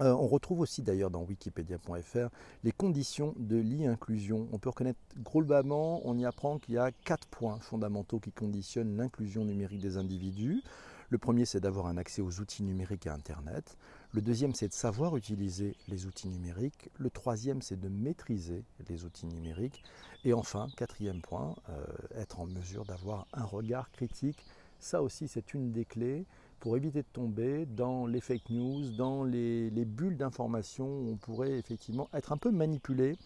euh, 0.00 0.12
on 0.12 0.26
retrouve 0.26 0.60
aussi 0.60 0.82
d'ailleurs 0.82 1.10
dans 1.10 1.22
wikipedia.fr 1.22 2.28
les 2.64 2.72
conditions 2.72 3.34
de 3.38 3.56
l'e-inclusion. 3.56 4.48
On 4.52 4.58
peut 4.58 4.70
reconnaître 4.70 4.98
globalement, 5.22 6.00
on 6.04 6.18
y 6.18 6.26
apprend 6.26 6.58
qu'il 6.58 6.74
y 6.74 6.78
a 6.78 6.90
quatre 6.90 7.28
points 7.28 7.58
fondamentaux 7.60 8.18
qui 8.18 8.32
conditionnent 8.32 8.96
l'inclusion 8.96 9.44
numérique 9.44 9.80
des 9.80 9.96
individus. 9.96 10.62
Le 11.10 11.18
premier, 11.18 11.44
c'est 11.44 11.60
d'avoir 11.60 11.86
un 11.86 11.96
accès 11.96 12.22
aux 12.22 12.40
outils 12.40 12.64
numériques 12.64 13.06
et 13.06 13.10
à 13.10 13.14
Internet. 13.14 13.76
Le 14.12 14.20
deuxième, 14.20 14.54
c'est 14.54 14.68
de 14.68 14.72
savoir 14.72 15.16
utiliser 15.16 15.76
les 15.86 16.06
outils 16.06 16.28
numériques. 16.28 16.90
Le 16.98 17.10
troisième, 17.10 17.62
c'est 17.62 17.78
de 17.78 17.88
maîtriser 17.88 18.64
les 18.88 19.04
outils 19.04 19.26
numériques. 19.26 19.84
Et 20.24 20.32
enfin, 20.32 20.68
quatrième 20.76 21.20
point, 21.20 21.54
euh, 21.68 21.84
être 22.16 22.40
en 22.40 22.46
mesure 22.46 22.84
d'avoir 22.84 23.26
un 23.32 23.44
regard 23.44 23.90
critique. 23.92 24.44
Ça 24.80 25.02
aussi, 25.02 25.28
c'est 25.28 25.54
une 25.54 25.72
des 25.72 25.84
clés 25.84 26.26
pour 26.64 26.78
éviter 26.78 27.02
de 27.02 27.08
tomber 27.12 27.66
dans 27.66 28.06
les 28.06 28.22
fake 28.22 28.48
news, 28.48 28.88
dans 28.96 29.22
les, 29.22 29.68
bulles 29.84 30.16
d'information 30.16 30.86
où 30.86 31.10
on 31.10 31.16
pourrait 31.18 31.58
effectivement 31.58 32.08
être 32.14 32.32
un 32.32 32.38
peu 32.38 32.50
manipulé, 32.50 33.18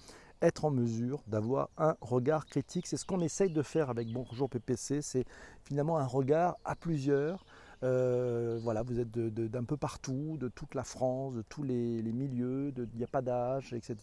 être 0.42 0.64
en 0.64 0.72
mesure 0.72 1.22
d'avoir 1.28 1.70
un 1.78 1.94
regard 2.00 2.46
critique. 2.46 2.88
C'est 2.88 2.96
ce 2.96 3.06
qu'on 3.06 3.20
essaye 3.20 3.52
de 3.52 3.62
faire 3.62 3.90
avec 3.90 4.12
Bonjour 4.12 4.50
PPC, 4.50 5.02
c'est 5.02 5.24
finalement 5.62 5.98
un 5.98 6.04
regard 6.04 6.56
à 6.64 6.74
plusieurs, 6.74 7.44
Euh, 7.82 8.58
voilà, 8.62 8.82
vous 8.82 8.98
êtes 8.98 9.10
d'un 9.10 9.64
peu 9.64 9.76
partout, 9.76 10.36
de 10.38 10.48
toute 10.48 10.74
la 10.74 10.84
France, 10.84 11.34
de 11.34 11.42
tous 11.42 11.62
les, 11.62 12.02
milieux, 12.02 12.72
il 12.76 12.98
n'y 12.98 13.04
a 13.04 13.08
pas 13.08 13.22
d'âge, 13.22 13.72
etc. 13.72 13.96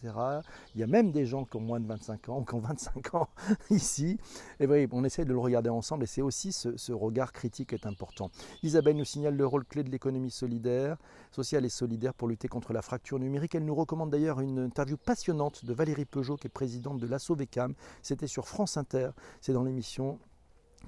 Il 0.74 0.80
y 0.80 0.84
a 0.84 0.86
même 0.86 1.12
des 1.12 1.26
gens 1.26 1.44
qui 1.44 1.56
ont 1.56 1.60
moins 1.60 1.80
de 1.80 1.86
25 1.86 2.28
ans, 2.28 2.42
qui 2.44 2.54
ont 2.54 2.60
25 2.60 3.14
ans 3.14 3.28
ici. 3.70 4.18
Et 4.60 4.66
oui, 4.66 4.86
on 4.92 5.04
essaie 5.04 5.24
de 5.24 5.32
le 5.32 5.38
regarder 5.38 5.70
ensemble 5.70 6.04
et 6.04 6.06
c'est 6.06 6.22
aussi 6.22 6.52
ce, 6.52 6.92
regard 6.92 7.32
critique 7.32 7.72
est 7.72 7.86
important. 7.86 8.30
Isabelle 8.62 8.96
nous 8.96 9.04
signale 9.04 9.36
le 9.36 9.46
rôle 9.46 9.64
clé 9.64 9.82
de 9.82 9.90
l'économie 9.90 10.30
solidaire, 10.30 10.96
sociale 11.30 11.64
et 11.64 11.68
solidaire 11.68 12.14
pour 12.14 12.28
lutter 12.28 12.48
contre 12.48 12.72
la 12.72 12.80
fracture 12.80 13.18
numérique. 13.18 13.54
Elle 13.54 13.64
nous 13.64 13.74
recommande 13.74 14.10
d'ailleurs 14.10 14.40
une 14.40 14.58
interview 14.58 14.96
passionnante 14.96 15.64
de 15.64 15.74
Valérie 15.74 16.06
Peugeot, 16.06 16.36
qui 16.36 16.46
est 16.46 16.50
présidente 16.50 16.98
de 16.98 17.06
l'ASSO-VECAM. 17.06 17.74
C'était 18.02 18.26
sur 18.26 18.48
France 18.48 18.76
Inter, 18.76 19.10
c'est 19.40 19.52
dans 19.52 19.64
l'émission 19.64 20.18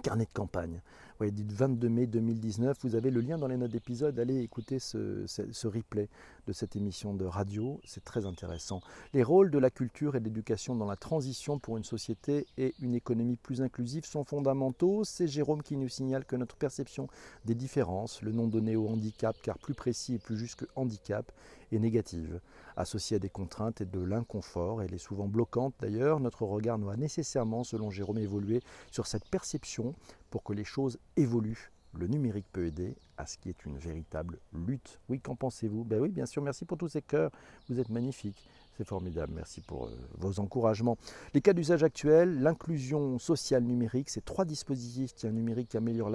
Carnet 0.02 0.24
de 0.24 0.32
campagne 0.32 0.80
voyez, 1.18 1.32
du 1.32 1.44
22 1.44 1.88
mai 1.88 2.06
2019. 2.06 2.78
Vous 2.82 2.94
avez 2.94 3.10
le 3.10 3.20
lien 3.20 3.38
dans 3.38 3.48
les 3.48 3.56
notes 3.56 3.72
d'épisode. 3.72 4.18
Allez 4.18 4.40
écouter 4.40 4.78
ce, 4.78 5.26
ce, 5.26 5.66
replay 5.66 6.08
de 6.46 6.52
cette 6.52 6.76
émission 6.76 7.14
de 7.14 7.24
radio. 7.24 7.80
C'est 7.84 8.04
très 8.04 8.24
intéressant. 8.24 8.80
Les 9.12 9.22
rôles 9.22 9.50
de 9.50 9.58
la 9.58 9.70
culture 9.70 10.16
et 10.16 10.20
de 10.20 10.24
l'éducation 10.24 10.76
dans 10.76 10.86
la 10.86 10.96
transition 10.96 11.58
pour 11.58 11.76
une 11.76 11.84
société 11.84 12.46
et 12.56 12.74
une 12.80 12.94
économie 12.94 13.36
plus 13.36 13.62
inclusive 13.62 14.04
sont 14.04 14.24
fondamentaux. 14.24 15.04
C'est 15.04 15.28
Jérôme 15.28 15.62
qui 15.62 15.76
nous 15.76 15.88
signale 15.88 16.24
que 16.24 16.36
notre 16.36 16.56
perception 16.56 17.08
des 17.44 17.54
différences, 17.54 18.22
le 18.22 18.32
nom 18.32 18.46
donné 18.46 18.76
au 18.76 18.88
handicap, 18.88 19.36
car 19.42 19.58
plus 19.58 19.74
précis 19.74 20.14
et 20.14 20.18
plus 20.18 20.38
juste 20.38 20.60
que 20.60 20.66
handicap, 20.76 21.30
est 21.72 21.78
négative. 21.78 22.40
Associée 22.80 23.16
à 23.16 23.18
des 23.18 23.28
contraintes 23.28 23.80
et 23.80 23.86
de 23.86 23.98
l'inconfort, 23.98 24.82
elle 24.82 24.94
est 24.94 24.98
souvent 24.98 25.26
bloquante 25.26 25.74
d'ailleurs. 25.80 26.20
Notre 26.20 26.44
regard 26.44 26.78
doit 26.78 26.96
nécessairement, 26.96 27.64
selon 27.64 27.90
Jérôme, 27.90 28.18
évoluer 28.18 28.62
sur 28.92 29.08
cette 29.08 29.28
perception 29.28 29.96
pour 30.30 30.44
que 30.44 30.52
les 30.52 30.62
choses 30.62 30.96
évoluent. 31.16 31.72
Le 31.94 32.06
numérique 32.06 32.46
peut 32.52 32.66
aider 32.66 32.94
à 33.16 33.26
ce 33.26 33.36
qui 33.36 33.48
est 33.48 33.64
une 33.64 33.76
véritable 33.78 34.38
lutte. 34.52 35.00
Oui, 35.08 35.18
qu'en 35.18 35.34
pensez-vous? 35.34 35.82
Ben 35.82 35.98
oui, 35.98 36.10
bien 36.10 36.24
sûr, 36.24 36.40
merci 36.40 36.64
pour 36.64 36.78
tous 36.78 36.86
ces 36.86 37.02
cœurs. 37.02 37.32
Vous 37.68 37.80
êtes 37.80 37.88
magnifiques. 37.88 38.48
C'est 38.76 38.86
formidable, 38.86 39.32
merci 39.34 39.60
pour 39.60 39.86
euh, 39.86 39.98
vos 40.16 40.38
encouragements. 40.38 40.96
Les 41.34 41.40
cas 41.40 41.54
d'usage 41.54 41.82
actuels, 41.82 42.40
l'inclusion 42.40 43.18
sociale 43.18 43.64
numérique, 43.64 44.08
c'est 44.08 44.24
trois 44.24 44.44
dispositifs 44.44 45.24
numériques 45.24 45.70
qui 45.70 45.76
améliorent 45.76 46.12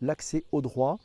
l'accès 0.00 0.44
aux 0.52 0.62
droits, 0.62 1.00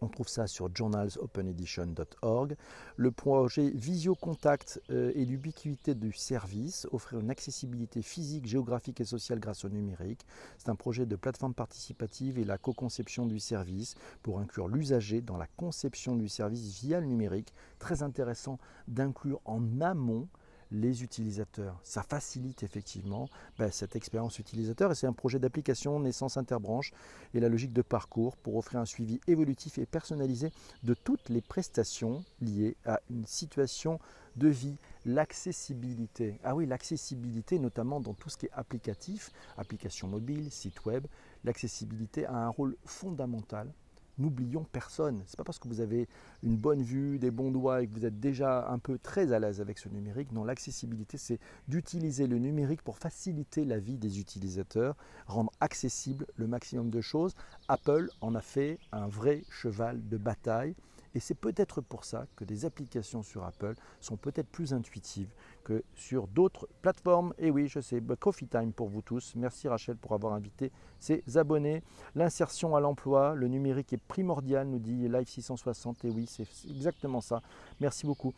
on 0.00 0.08
trouve 0.08 0.28
ça 0.28 0.46
sur 0.46 0.74
journalsopenedition.org. 0.74 2.56
Le 2.96 3.10
projet 3.10 3.70
Visiocontact 3.70 4.80
euh, 4.90 5.12
et 5.14 5.24
l'ubiquité 5.24 5.94
du 5.94 6.12
service, 6.12 6.86
offrir 6.92 7.20
une 7.20 7.30
accessibilité 7.30 8.02
physique, 8.02 8.46
géographique 8.46 9.00
et 9.00 9.04
sociale 9.04 9.40
grâce 9.40 9.64
au 9.64 9.68
numérique. 9.68 10.26
C'est 10.58 10.70
un 10.70 10.76
projet 10.76 11.06
de 11.06 11.16
plateforme 11.16 11.54
participative 11.54 12.38
et 12.38 12.44
la 12.44 12.58
co-conception 12.58 13.26
du 13.26 13.38
service 13.38 13.94
pour 14.22 14.38
inclure 14.38 14.68
l'usager 14.68 15.20
dans 15.20 15.36
la 15.36 15.46
conception 15.56 16.16
du 16.16 16.28
service 16.28 16.82
via 16.82 17.00
le 17.00 17.06
numérique. 17.06 17.52
Très 17.78 18.02
intéressant 18.02 18.58
d'inclure 18.88 19.40
en 19.44 19.80
amont 19.80 20.28
les 20.70 21.02
utilisateurs. 21.02 21.78
Ça 21.82 22.02
facilite 22.02 22.62
effectivement 22.62 23.28
ben, 23.58 23.70
cette 23.70 23.96
expérience 23.96 24.38
utilisateur 24.38 24.92
et 24.92 24.94
c'est 24.94 25.06
un 25.06 25.12
projet 25.12 25.38
d'application 25.38 25.98
naissance 26.00 26.36
interbranche 26.36 26.92
et 27.34 27.40
la 27.40 27.48
logique 27.48 27.72
de 27.72 27.82
parcours 27.82 28.36
pour 28.36 28.56
offrir 28.56 28.80
un 28.80 28.84
suivi 28.84 29.20
évolutif 29.26 29.78
et 29.78 29.86
personnalisé 29.86 30.52
de 30.82 30.94
toutes 30.94 31.28
les 31.28 31.40
prestations 31.40 32.24
liées 32.40 32.76
à 32.84 33.00
une 33.10 33.26
situation 33.26 33.98
de 34.36 34.48
vie. 34.48 34.76
L'accessibilité, 35.06 36.38
ah 36.44 36.54
oui, 36.54 36.66
l'accessibilité 36.66 37.58
notamment 37.58 38.00
dans 38.00 38.14
tout 38.14 38.28
ce 38.28 38.36
qui 38.36 38.46
est 38.46 38.52
applicatif, 38.52 39.30
application 39.56 40.08
mobile, 40.08 40.50
site 40.50 40.84
web, 40.84 41.06
l'accessibilité 41.44 42.26
a 42.26 42.34
un 42.34 42.48
rôle 42.48 42.76
fondamental 42.84 43.72
n'oublions 44.20 44.64
personne. 44.70 45.22
Ce 45.26 45.32
n'est 45.32 45.36
pas 45.36 45.44
parce 45.44 45.58
que 45.58 45.68
vous 45.68 45.80
avez 45.80 46.08
une 46.42 46.56
bonne 46.56 46.82
vue, 46.82 47.18
des 47.18 47.30
bons 47.30 47.50
doigts 47.50 47.82
et 47.82 47.86
que 47.86 47.92
vous 47.92 48.04
êtes 48.04 48.20
déjà 48.20 48.68
un 48.68 48.78
peu 48.78 48.98
très 48.98 49.32
à 49.32 49.38
l'aise 49.38 49.60
avec 49.60 49.78
ce 49.78 49.88
numérique. 49.88 50.32
Non, 50.32 50.44
l'accessibilité, 50.44 51.18
c'est 51.18 51.38
d'utiliser 51.68 52.26
le 52.26 52.38
numérique 52.38 52.82
pour 52.82 52.98
faciliter 52.98 53.64
la 53.64 53.78
vie 53.78 53.96
des 53.96 54.20
utilisateurs, 54.20 54.96
rendre 55.26 55.52
accessible 55.60 56.26
le 56.36 56.46
maximum 56.46 56.90
de 56.90 57.00
choses. 57.00 57.34
Apple 57.68 58.08
en 58.20 58.34
a 58.34 58.40
fait 58.40 58.78
un 58.92 59.08
vrai 59.08 59.42
cheval 59.50 60.06
de 60.08 60.16
bataille. 60.16 60.74
Et 61.14 61.20
c'est 61.20 61.34
peut-être 61.34 61.80
pour 61.80 62.04
ça 62.04 62.26
que 62.36 62.44
des 62.44 62.64
applications 62.64 63.22
sur 63.22 63.44
Apple 63.44 63.74
sont 64.00 64.16
peut-être 64.16 64.48
plus 64.48 64.72
intuitives 64.72 65.32
que 65.64 65.82
sur 65.94 66.28
d'autres 66.28 66.68
plateformes. 66.82 67.34
Et 67.38 67.50
oui, 67.50 67.68
je 67.68 67.80
sais, 67.80 68.00
Coffee 68.18 68.46
Time 68.46 68.72
pour 68.72 68.88
vous 68.88 69.02
tous. 69.02 69.34
Merci 69.36 69.68
Rachel 69.68 69.96
pour 69.96 70.12
avoir 70.12 70.34
invité 70.34 70.70
ses 70.98 71.22
abonnés. 71.36 71.82
L'insertion 72.14 72.76
à 72.76 72.80
l'emploi, 72.80 73.34
le 73.34 73.48
numérique 73.48 73.92
est 73.92 74.02
primordial, 74.02 74.68
nous 74.68 74.78
dit 74.78 75.08
Live 75.08 75.28
660. 75.28 76.04
Et 76.04 76.10
oui, 76.10 76.26
c'est 76.26 76.46
exactement 76.68 77.20
ça. 77.20 77.42
Merci 77.80 78.06
beaucoup. 78.06 78.32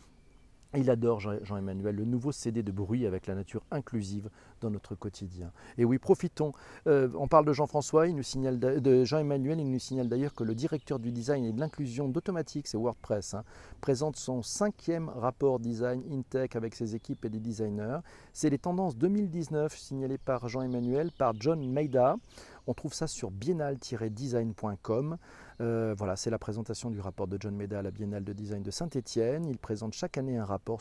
Il 0.74 0.88
adore 0.90 1.20
Jean-Emmanuel, 1.20 1.96
le 1.96 2.04
nouveau 2.04 2.32
CD 2.32 2.62
de 2.62 2.72
bruit 2.72 3.06
avec 3.06 3.26
la 3.26 3.34
nature 3.34 3.62
inclusive 3.70 4.30
dans 4.60 4.70
notre 4.70 4.94
quotidien. 4.94 5.52
Et 5.76 5.84
oui, 5.84 5.98
profitons. 5.98 6.52
Euh, 6.86 7.08
on 7.18 7.28
parle 7.28 7.44
de 7.44 7.52
Jean-François, 7.52 8.08
il 8.08 8.16
nous 8.16 8.22
signale 8.22 8.58
de 8.58 9.04
Jean-Emmanuel, 9.04 9.60
il 9.60 9.70
nous 9.70 9.78
signale 9.78 10.08
d'ailleurs 10.08 10.34
que 10.34 10.44
le 10.44 10.54
directeur 10.54 10.98
du 10.98 11.12
design 11.12 11.44
et 11.44 11.52
de 11.52 11.60
l'inclusion 11.60 12.08
d'Automatique, 12.08 12.66
c'est 12.66 12.78
WordPress, 12.78 13.34
hein, 13.34 13.44
présente 13.80 14.16
son 14.16 14.42
cinquième 14.42 15.10
rapport 15.10 15.58
design 15.58 16.02
InTech 16.10 16.56
avec 16.56 16.74
ses 16.74 16.94
équipes 16.94 17.24
et 17.24 17.28
des 17.28 17.40
designers. 17.40 17.98
C'est 18.32 18.48
les 18.48 18.58
tendances 18.58 18.96
2019 18.96 19.76
signalées 19.76 20.18
par 20.18 20.48
Jean-Emmanuel, 20.48 21.10
par 21.18 21.34
John 21.38 21.60
Maida. 21.68 22.16
On 22.66 22.74
trouve 22.74 22.94
ça 22.94 23.06
sur 23.06 23.30
biennale-design.com. 23.30 25.16
Euh, 25.60 25.94
voilà, 25.96 26.16
c'est 26.16 26.30
la 26.30 26.38
présentation 26.38 26.90
du 26.90 27.00
rapport 27.00 27.26
de 27.26 27.36
John 27.40 27.56
Meda 27.56 27.80
à 27.80 27.82
la 27.82 27.90
Biennale 27.90 28.24
de 28.24 28.32
design 28.32 28.62
de 28.62 28.70
Saint-Étienne. 28.70 29.46
Il 29.46 29.58
présente 29.58 29.94
chaque 29.94 30.16
année 30.16 30.36
un 30.36 30.44
rapport 30.44 30.80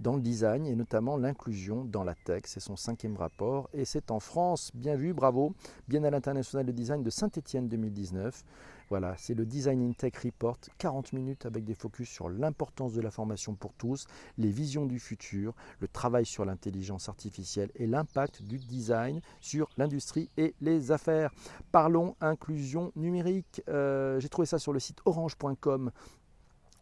dans 0.00 0.14
le 0.14 0.22
design 0.22 0.66
et 0.66 0.76
notamment 0.76 1.16
l'inclusion 1.16 1.84
dans 1.84 2.04
la 2.04 2.14
tech. 2.14 2.42
C'est 2.46 2.60
son 2.60 2.76
cinquième 2.76 3.16
rapport 3.16 3.68
et 3.72 3.84
c'est 3.84 4.10
en 4.10 4.20
France. 4.20 4.70
Bien 4.74 4.94
vu, 4.96 5.12
bravo. 5.12 5.54
Biennale 5.88 6.14
internationale 6.14 6.66
de 6.66 6.72
design 6.72 7.02
de 7.02 7.10
Saint-Étienne 7.10 7.68
2019. 7.68 8.44
Voilà, 8.90 9.14
c'est 9.18 9.34
le 9.34 9.44
Design 9.44 9.86
in 9.86 9.92
Tech 9.92 10.14
Report, 10.24 10.58
40 10.78 11.12
minutes 11.12 11.44
avec 11.44 11.64
des 11.64 11.74
focus 11.74 12.08
sur 12.08 12.30
l'importance 12.30 12.94
de 12.94 13.02
la 13.02 13.10
formation 13.10 13.54
pour 13.54 13.74
tous, 13.74 14.06
les 14.38 14.48
visions 14.48 14.86
du 14.86 14.98
futur, 14.98 15.54
le 15.80 15.88
travail 15.88 16.24
sur 16.24 16.46
l'intelligence 16.46 17.10
artificielle 17.10 17.70
et 17.74 17.86
l'impact 17.86 18.42
du 18.42 18.58
design 18.58 19.20
sur 19.40 19.68
l'industrie 19.76 20.30
et 20.38 20.54
les 20.62 20.90
affaires. 20.90 21.30
Parlons 21.70 22.16
inclusion 22.22 22.90
numérique. 22.96 23.62
Euh, 23.68 24.20
j'ai 24.20 24.30
trouvé 24.30 24.46
ça 24.46 24.58
sur 24.58 24.72
le 24.72 24.80
site 24.80 25.00
orange.com 25.04 25.90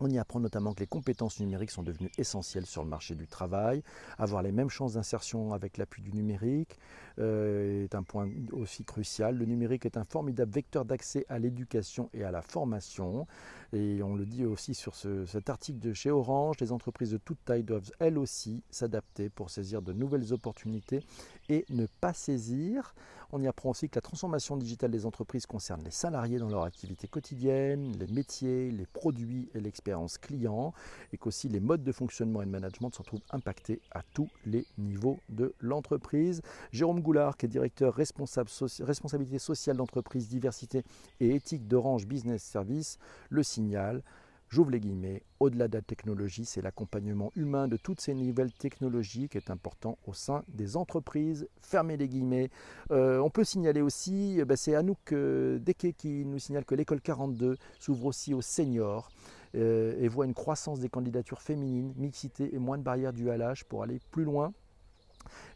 on 0.00 0.10
y 0.10 0.18
apprend 0.18 0.40
notamment 0.40 0.74
que 0.74 0.80
les 0.80 0.86
compétences 0.86 1.40
numériques 1.40 1.70
sont 1.70 1.82
devenues 1.82 2.10
essentielles 2.18 2.66
sur 2.66 2.82
le 2.82 2.88
marché 2.88 3.14
du 3.14 3.26
travail. 3.26 3.82
Avoir 4.18 4.42
les 4.42 4.52
mêmes 4.52 4.68
chances 4.68 4.94
d'insertion 4.94 5.52
avec 5.52 5.76
l'appui 5.78 6.02
du 6.02 6.12
numérique 6.12 6.78
euh, 7.18 7.84
est 7.84 7.94
un 7.94 8.02
point 8.02 8.28
aussi 8.52 8.84
crucial. 8.84 9.36
Le 9.36 9.44
numérique 9.46 9.86
est 9.86 9.96
un 9.96 10.04
formidable 10.04 10.52
vecteur 10.52 10.84
d'accès 10.84 11.24
à 11.28 11.38
l'éducation 11.38 12.10
et 12.12 12.24
à 12.24 12.30
la 12.30 12.42
formation. 12.42 13.26
Et 13.72 14.02
on 14.02 14.14
le 14.14 14.26
dit 14.26 14.44
aussi 14.44 14.74
sur 14.74 14.94
cet 14.94 15.50
article 15.50 15.80
de 15.80 15.92
chez 15.92 16.10
Orange, 16.10 16.56
les 16.60 16.72
entreprises 16.72 17.10
de 17.10 17.18
toute 17.18 17.44
taille 17.44 17.64
doivent 17.64 17.90
elles 17.98 18.18
aussi 18.18 18.62
s'adapter 18.70 19.28
pour 19.28 19.50
saisir 19.50 19.82
de 19.82 19.92
nouvelles 19.92 20.32
opportunités 20.32 21.00
et 21.48 21.64
ne 21.70 21.86
pas 22.00 22.12
saisir. 22.12 22.94
On 23.36 23.42
y 23.42 23.48
apprend 23.48 23.68
aussi 23.68 23.90
que 23.90 23.96
la 23.96 24.00
transformation 24.00 24.56
digitale 24.56 24.90
des 24.90 25.04
entreprises 25.04 25.44
concerne 25.44 25.82
les 25.84 25.90
salariés 25.90 26.38
dans 26.38 26.48
leur 26.48 26.62
activité 26.62 27.06
quotidienne, 27.06 27.92
les 27.98 28.06
métiers, 28.06 28.70
les 28.70 28.86
produits 28.86 29.50
et 29.52 29.60
l'expérience 29.60 30.16
client, 30.16 30.72
et 31.12 31.18
qu'aussi 31.18 31.50
les 31.50 31.60
modes 31.60 31.84
de 31.84 31.92
fonctionnement 31.92 32.40
et 32.40 32.46
de 32.46 32.50
management 32.50 32.94
se 32.94 33.00
retrouvent 33.00 33.20
impactés 33.28 33.82
à 33.90 34.00
tous 34.14 34.30
les 34.46 34.64
niveaux 34.78 35.18
de 35.28 35.54
l'entreprise. 35.60 36.40
Jérôme 36.72 37.02
Goulard, 37.02 37.36
qui 37.36 37.44
est 37.44 37.50
directeur 37.50 37.92
responsable 37.92 38.48
responsabilité 38.80 39.38
sociale 39.38 39.76
d'entreprise, 39.76 40.30
diversité 40.30 40.82
et 41.20 41.34
éthique 41.34 41.68
d'Orange 41.68 42.06
Business 42.06 42.42
Service, 42.42 42.96
le 43.28 43.42
signale. 43.42 44.02
J'ouvre 44.48 44.70
les 44.70 44.78
guillemets, 44.78 45.22
au-delà 45.40 45.66
de 45.66 45.76
la 45.76 45.82
technologie, 45.82 46.44
c'est 46.44 46.62
l'accompagnement 46.62 47.32
humain 47.34 47.66
de 47.66 47.76
toutes 47.76 48.00
ces 48.00 48.14
nouvelles 48.14 48.52
technologies 48.52 49.28
qui 49.28 49.38
est 49.38 49.50
important 49.50 49.98
au 50.06 50.12
sein 50.12 50.44
des 50.48 50.76
entreprises. 50.76 51.48
Fermez 51.60 51.96
les 51.96 52.08
guillemets. 52.08 52.50
Euh, 52.92 53.18
on 53.18 53.28
peut 53.28 53.42
signaler 53.42 53.80
aussi, 53.80 54.36
eh 54.38 54.44
ben, 54.44 54.56
c'est 54.56 54.76
Anouk 54.76 55.12
euh, 55.12 55.58
Deke 55.58 55.96
qui 55.96 56.24
nous 56.24 56.38
signale 56.38 56.64
que 56.64 56.76
l'école 56.76 57.00
42 57.00 57.56
s'ouvre 57.80 58.06
aussi 58.06 58.34
aux 58.34 58.42
seniors 58.42 59.08
euh, 59.56 59.96
et 59.98 60.06
voit 60.06 60.26
une 60.26 60.34
croissance 60.34 60.78
des 60.78 60.88
candidatures 60.88 61.42
féminines, 61.42 61.92
mixité 61.96 62.54
et 62.54 62.58
moins 62.58 62.78
de 62.78 62.84
barrières 62.84 63.12
dues 63.12 63.30
à 63.30 63.54
pour 63.68 63.82
aller 63.82 64.00
plus 64.12 64.24
loin. 64.24 64.52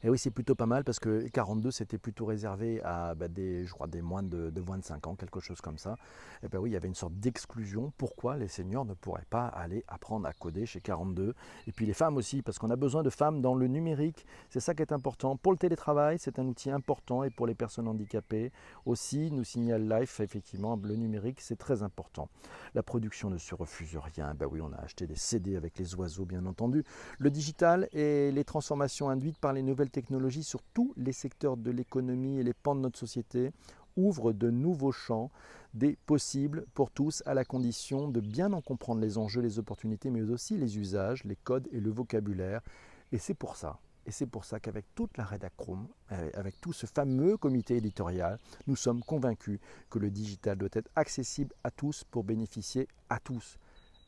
Et 0.02 0.10
oui, 0.10 0.18
c'est 0.18 0.30
plutôt 0.30 0.54
pas 0.54 0.66
mal 0.66 0.84
parce 0.84 0.98
que 0.98 1.28
42, 1.28 1.70
c'était 1.70 1.98
plutôt 1.98 2.26
réservé 2.26 2.82
à 2.82 3.14
bah, 3.14 3.28
des, 3.28 3.64
je 3.64 3.72
crois, 3.72 3.86
des 3.86 4.02
moins 4.02 4.22
de, 4.22 4.50
de 4.50 4.60
25 4.60 5.06
ans, 5.06 5.14
quelque 5.14 5.40
chose 5.40 5.60
comme 5.60 5.78
ça. 5.78 5.96
Et 6.42 6.48
bien 6.48 6.60
oui, 6.60 6.70
il 6.70 6.72
y 6.72 6.76
avait 6.76 6.88
une 6.88 6.94
sorte 6.94 7.14
d'exclusion. 7.14 7.92
Pourquoi 7.96 8.36
les 8.36 8.48
seniors 8.48 8.84
ne 8.84 8.94
pourraient 8.94 9.26
pas 9.28 9.46
aller 9.46 9.84
apprendre 9.88 10.26
à 10.26 10.32
coder 10.32 10.66
chez 10.66 10.80
42 10.80 11.34
Et 11.66 11.72
puis 11.72 11.86
les 11.86 11.92
femmes 11.92 12.16
aussi, 12.16 12.42
parce 12.42 12.58
qu'on 12.58 12.70
a 12.70 12.76
besoin 12.76 13.02
de 13.02 13.10
femmes 13.10 13.40
dans 13.40 13.54
le 13.54 13.66
numérique. 13.66 14.26
C'est 14.48 14.60
ça 14.60 14.74
qui 14.74 14.82
est 14.82 14.92
important. 14.92 15.36
Pour 15.36 15.52
le 15.52 15.58
télétravail, 15.58 16.18
c'est 16.18 16.38
un 16.38 16.46
outil 16.46 16.70
important 16.70 17.24
et 17.24 17.30
pour 17.30 17.46
les 17.46 17.54
personnes 17.54 17.88
handicapées 17.88 18.52
aussi, 18.86 19.30
nous 19.30 19.44
signale 19.44 19.88
Life, 19.88 20.20
effectivement, 20.20 20.78
le 20.82 20.96
numérique, 20.96 21.40
c'est 21.40 21.56
très 21.56 21.82
important. 21.82 22.28
La 22.74 22.82
production 22.82 23.30
ne 23.30 23.38
se 23.38 23.54
refuse 23.54 23.96
rien. 23.96 24.34
Ben 24.34 24.46
oui, 24.50 24.60
on 24.60 24.72
a 24.72 24.76
acheté 24.76 25.06
des 25.06 25.16
CD 25.16 25.56
avec 25.56 25.78
les 25.78 25.94
oiseaux, 25.94 26.24
bien 26.24 26.46
entendu. 26.46 26.84
Le 27.18 27.30
digital 27.30 27.88
et 27.92 28.30
les 28.32 28.44
transformations 28.44 29.10
induites 29.10 29.38
par 29.38 29.52
les 29.52 29.59
nouvelles 29.62 29.90
technologies 29.90 30.44
sur 30.44 30.62
tous 30.74 30.92
les 30.96 31.12
secteurs 31.12 31.56
de 31.56 31.70
l'économie 31.70 32.38
et 32.38 32.42
les 32.42 32.54
pans 32.54 32.74
de 32.74 32.80
notre 32.80 32.98
société 32.98 33.52
ouvrent 33.96 34.32
de 34.32 34.50
nouveaux 34.50 34.92
champs 34.92 35.30
des 35.74 35.96
possibles 36.06 36.64
pour 36.74 36.90
tous 36.90 37.22
à 37.26 37.34
la 37.34 37.44
condition 37.44 38.08
de 38.08 38.20
bien 38.20 38.52
en 38.52 38.60
comprendre 38.60 39.00
les 39.00 39.18
enjeux, 39.18 39.40
les 39.40 39.58
opportunités, 39.58 40.10
mais 40.10 40.22
aussi 40.22 40.56
les 40.56 40.78
usages, 40.78 41.24
les 41.24 41.36
codes 41.36 41.68
et 41.72 41.80
le 41.80 41.90
vocabulaire. 41.90 42.60
Et 43.12 43.18
c'est 43.18 43.34
pour 43.34 43.56
ça, 43.56 43.78
et 44.06 44.10
c'est 44.10 44.26
pour 44.26 44.44
ça 44.44 44.60
qu'avec 44.60 44.86
toute 44.94 45.16
la 45.16 45.24
rédacroom, 45.24 45.86
avec 46.34 46.60
tout 46.60 46.72
ce 46.72 46.86
fameux 46.86 47.36
comité 47.36 47.76
éditorial, 47.76 48.38
nous 48.66 48.76
sommes 48.76 49.02
convaincus 49.02 49.60
que 49.90 49.98
le 49.98 50.10
digital 50.10 50.56
doit 50.56 50.68
être 50.72 50.90
accessible 50.96 51.54
à 51.64 51.70
tous 51.70 52.04
pour 52.04 52.24
bénéficier 52.24 52.88
à 53.08 53.18
tous 53.18 53.58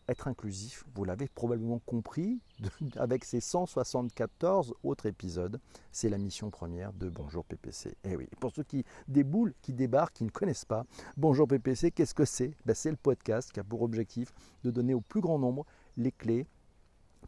être 0.09 0.28
inclusif, 0.28 0.85
vous 0.94 1.04
l'avez 1.04 1.28
probablement 1.28 1.80
compris 1.80 2.40
avec 2.97 3.25
ces 3.25 3.40
174 3.40 4.75
autres 4.82 5.06
épisodes, 5.06 5.61
c'est 5.90 6.09
la 6.09 6.18
mission 6.18 6.50
première 6.50 6.92
de 6.92 7.09
Bonjour 7.09 7.44
PPC. 7.44 7.90
Et 7.90 8.12
eh 8.12 8.16
oui, 8.16 8.28
pour 8.40 8.52
ceux 8.52 8.64
qui 8.64 8.85
déboulent, 9.09 9.54
qui 9.62 9.73
débarquent, 9.73 10.14
qui 10.14 10.25
ne 10.25 10.30
connaissent 10.30 10.64
pas, 10.64 10.85
Bonjour 11.16 11.47
PPC, 11.47 11.90
qu'est-ce 11.90 12.14
que 12.14 12.25
c'est? 12.25 12.54
Ben, 12.64 12.75
C'est 12.75 12.90
le 12.90 12.97
podcast 12.97 13.52
qui 13.52 13.61
a 13.61 13.64
pour 13.64 13.82
objectif 13.82 14.32
de 14.64 14.71
donner 14.71 14.94
au 14.94 15.00
plus 15.00 15.21
grand 15.21 15.38
nombre 15.38 15.66
les 15.97 16.12
clés 16.12 16.47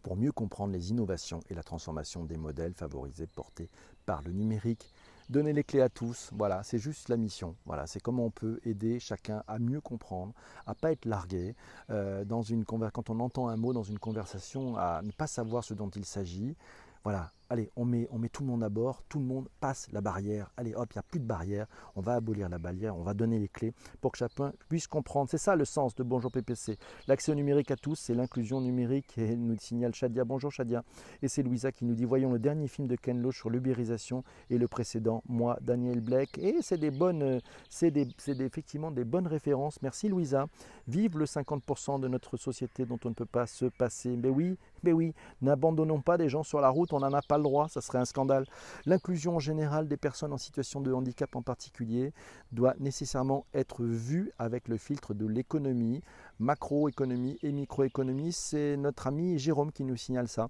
pour 0.03 0.17
mieux 0.17 0.33
comprendre 0.33 0.73
les 0.73 0.91
innovations 0.91 1.41
et 1.49 1.55
la 1.55 1.63
transformation 1.63 2.25
des 2.25 2.37
modèles 2.37 2.75
favorisés 2.75 3.27
portés 3.27 3.71
par 4.05 4.23
le 4.23 4.33
numérique 4.33 4.93
donner 5.31 5.53
les 5.53 5.65
clés 5.65 5.81
à 5.81 5.89
tous. 5.89 6.31
Voilà, 6.33 6.63
c'est 6.63 6.79
juste 6.79 7.09
la 7.09 7.17
mission. 7.17 7.57
Voilà, 7.67 7.87
c'est 7.87 8.01
comment 8.01 8.25
on 8.25 8.31
peut 8.31 8.61
aider 8.65 8.99
chacun 9.01 9.43
à 9.47 9.59
mieux 9.59 9.81
comprendre, 9.81 10.33
à 10.67 10.75
pas 10.75 10.93
être 10.93 11.05
largué 11.05 11.55
euh, 11.91 12.25
dans 12.25 12.43
une 12.43 12.65
quand 12.65 13.11
on 13.11 13.21
entend 13.21 13.49
un 13.49 13.57
mot 13.57 13.73
dans 13.73 13.83
une 13.83 13.99
conversation, 13.99 14.77
à 14.77 15.03
ne 15.03 15.11
pas 15.11 15.27
savoir 15.27 15.65
ce 15.65 15.75
dont 15.75 15.91
il 15.91 16.05
s'agit. 16.05 16.57
Voilà, 17.05 17.33
allez, 17.55 17.71
on 17.77 17.85
met, 17.85 18.09
tout 18.33 18.43
le 18.43 18.49
monde 18.49 18.65
à 18.65 18.69
bord, 18.69 19.03
tout 19.09 19.19
le 19.19 19.25
monde 19.25 19.49
passe 19.61 19.89
la 19.93 20.01
barrière. 20.01 20.51
Allez, 20.57 20.75
hop, 20.75 20.89
il 20.93 20.99
n'y 20.99 21.01
a 21.01 21.03
plus 21.03 21.21
de 21.21 21.25
barrière. 21.25 21.67
On 21.95 22.01
va 22.01 22.15
abolir 22.15 22.49
la 22.49 22.59
barrière, 22.59 22.97
on 22.97 23.03
va 23.03 23.15
donner 23.15 23.39
les 23.39 23.49
clés 23.49 23.73
pour 24.01 24.13
que 24.13 24.19
chacun 24.19 24.53
puisse 24.69 24.87
comprendre. 24.87 25.31
C'est 25.31 25.39
ça 25.39 25.55
le 25.55 25.65
sens 25.65 25.95
de 25.95 26.03
Bonjour 26.03 26.31
PPC. 26.33 26.77
L'accès 27.07 27.33
au 27.33 27.35
numérique 27.35 27.71
à 27.71 27.77
tous, 27.77 27.95
c'est 27.95 28.15
l'inclusion 28.15 28.61
numérique. 28.61 29.17
Et 29.19 29.37
nous 29.37 29.57
signale 29.59 29.95
Shadia. 29.95 30.25
Bonjour 30.25 30.51
Shadia. 30.51 30.83
Et 31.23 31.29
c'est 31.29 31.43
Louisa 31.43 31.71
qui 31.71 31.85
nous 31.85 31.95
dit 31.95 32.05
Voyons 32.05 32.33
le 32.33 32.39
dernier 32.39 32.67
film 32.67 32.89
de 32.89 32.97
Ken 32.97 33.23
Loach 33.23 33.39
sur 33.39 33.51
l'ubérisation 33.51 34.25
et 34.51 34.59
le 34.59 34.67
précédent, 34.67 35.23
moi, 35.29 35.57
Daniel 35.61 36.01
Blake. 36.01 36.39
Et 36.39 36.57
c'est 36.61 36.79
des 36.79 36.91
bonnes, 36.91 37.41
c'est 37.71 37.93
des, 37.93 38.09
effectivement 38.41 38.91
des 38.91 39.05
bonnes 39.05 39.29
références. 39.29 39.81
Merci 39.81 40.09
Louisa. 40.09 40.47
Vive 40.89 41.19
le 41.19 41.25
50% 41.25 42.01
de 42.01 42.09
notre 42.09 42.37
société 42.37 42.85
dont 42.85 42.99
on 43.05 43.11
ne 43.11 43.15
peut 43.15 43.25
pas 43.27 43.47
se 43.47 43.67
passer. 43.67 44.17
Mais 44.17 44.29
oui, 44.29 44.59
mais 44.83 44.93
oui, 44.93 45.15
n'abandonnons 45.41 46.01
pas 46.01 46.19
des 46.19 46.29
gens 46.29 46.43
sur 46.43 46.61
la 46.61 46.69
route, 46.69 46.93
on 46.93 46.99
n'en 46.99 47.13
a 47.13 47.23
pas 47.23 47.39
le 47.39 47.44
droit, 47.45 47.69
ça 47.69 47.81
serait 47.81 47.99
un 47.99 48.05
scandale. 48.05 48.47
L'inclusion 48.85 49.37
en 49.37 49.39
général 49.39 49.87
des 49.87 49.97
personnes 49.97 50.33
en 50.33 50.39
situation 50.39 50.81
de 50.81 50.93
handicap 50.93 51.37
en 51.37 51.43
particulier 51.43 52.13
doit 52.51 52.75
nécessairement 52.81 53.47
être 53.55 53.85
vue 53.85 54.33
avec 54.39 54.67
le 54.67 54.77
filtre 54.77 55.15
de 55.15 55.27
l'économie, 55.27 56.03
macroéconomie 56.41 57.39
et 57.43 57.53
microéconomie. 57.53 58.33
C'est 58.33 58.77
notre 58.77 59.07
ami 59.07 59.39
Jérôme 59.39 59.71
qui 59.71 59.85
nous 59.85 59.97
signale 59.97 60.27
ça. 60.27 60.49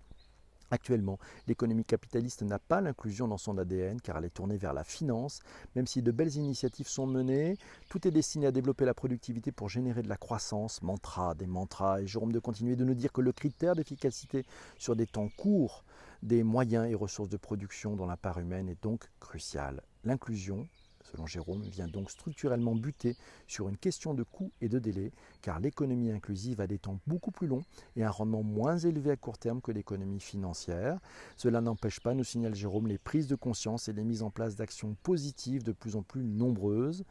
Actuellement, 0.71 1.19
l'économie 1.47 1.85
capitaliste 1.85 2.43
n'a 2.43 2.59
pas 2.59 2.81
l'inclusion 2.81 3.29
dans 3.29 3.37
son 3.37 3.59
ADN 3.59 4.01
car 4.01 4.17
elle 4.17 4.25
est 4.25 4.31
tournée 4.31 4.57
vers 4.57 4.73
la 4.73 4.83
finance. 4.83 5.41
Même 5.77 5.87
si 5.87 6.03
de 6.03 6.11
belles 6.11 6.35
initiatives 6.35 6.89
sont 6.89 7.07
menées, 7.07 7.57
tout 7.91 8.09
est 8.09 8.11
destiné 8.11 8.47
à 8.47 8.51
développer 8.51 8.85
la 8.85 8.95
productivité 8.95 9.53
pour 9.53 9.69
générer 9.69 10.03
de 10.03 10.09
la 10.09 10.17
croissance. 10.17 10.83
Mantra, 10.83 11.35
des 11.35 11.47
mantras. 11.47 12.01
Et 12.01 12.07
Jérôme 12.07 12.33
de 12.33 12.39
continuer 12.39 12.77
de 12.77 12.85
nous 12.85 12.95
dire 12.95 13.13
que 13.13 13.21
le 13.21 13.33
critère 13.33 13.77
d'efficacité 13.77 14.45
sur 14.77 14.97
des 14.97 15.07
temps 15.07 15.29
courts 15.37 15.85
des 16.25 16.43
moyens 16.43 16.91
et 16.91 16.95
ressources 16.95 17.29
de 17.29 17.37
production 17.37 17.95
dans 17.95 18.07
la 18.07 18.17
part 18.17 18.41
humaine 18.41 18.69
est 18.69 18.83
donc 18.83 19.05
crucial. 19.21 19.83
L'inclusion 20.03 20.67
selon 21.05 21.27
Jérôme, 21.27 21.63
vient 21.63 21.87
donc 21.87 22.11
structurellement 22.11 22.75
buter 22.75 23.17
sur 23.47 23.69
une 23.69 23.77
question 23.77 24.15
de 24.15 24.23
coût 24.23 24.51
et 24.61 24.69
de 24.69 24.79
délai, 24.79 25.13
car 25.43 25.61
l'économie 25.61 26.11
inclusive 26.11 26.61
a 26.61 26.67
des 26.67 26.79
temps 26.79 26.99
beaucoup 27.07 27.31
plus 27.31 27.47
longs 27.47 27.65
et 27.97 28.05
un 28.05 28.11
rendement 28.11 28.43
moins 28.43 28.79
élevé 28.79 29.11
à 29.11 29.17
court 29.17 29.39
terme 29.39 29.61
que 29.61 29.73
l'économie 29.73 30.21
financière. 30.21 30.99
Cela 31.37 31.61
n'empêche 31.61 32.01
pas, 32.01 32.15
nous 32.15 32.25
signale 32.25 32.55
Jérôme, 32.55 32.87
les 32.87 32.99
prises 32.99 33.29
de 33.29 33.37
conscience 33.37 33.89
et 33.89 33.93
les 33.93 34.05
mises 34.05 34.23
en 34.23 34.31
place 34.31 34.57
d'actions 34.57 34.97
positives 35.03 35.63
de 35.63 35.73
plus 35.73 35.97
en 35.97 36.03
plus 36.03 36.25
nombreuses. 36.25 37.05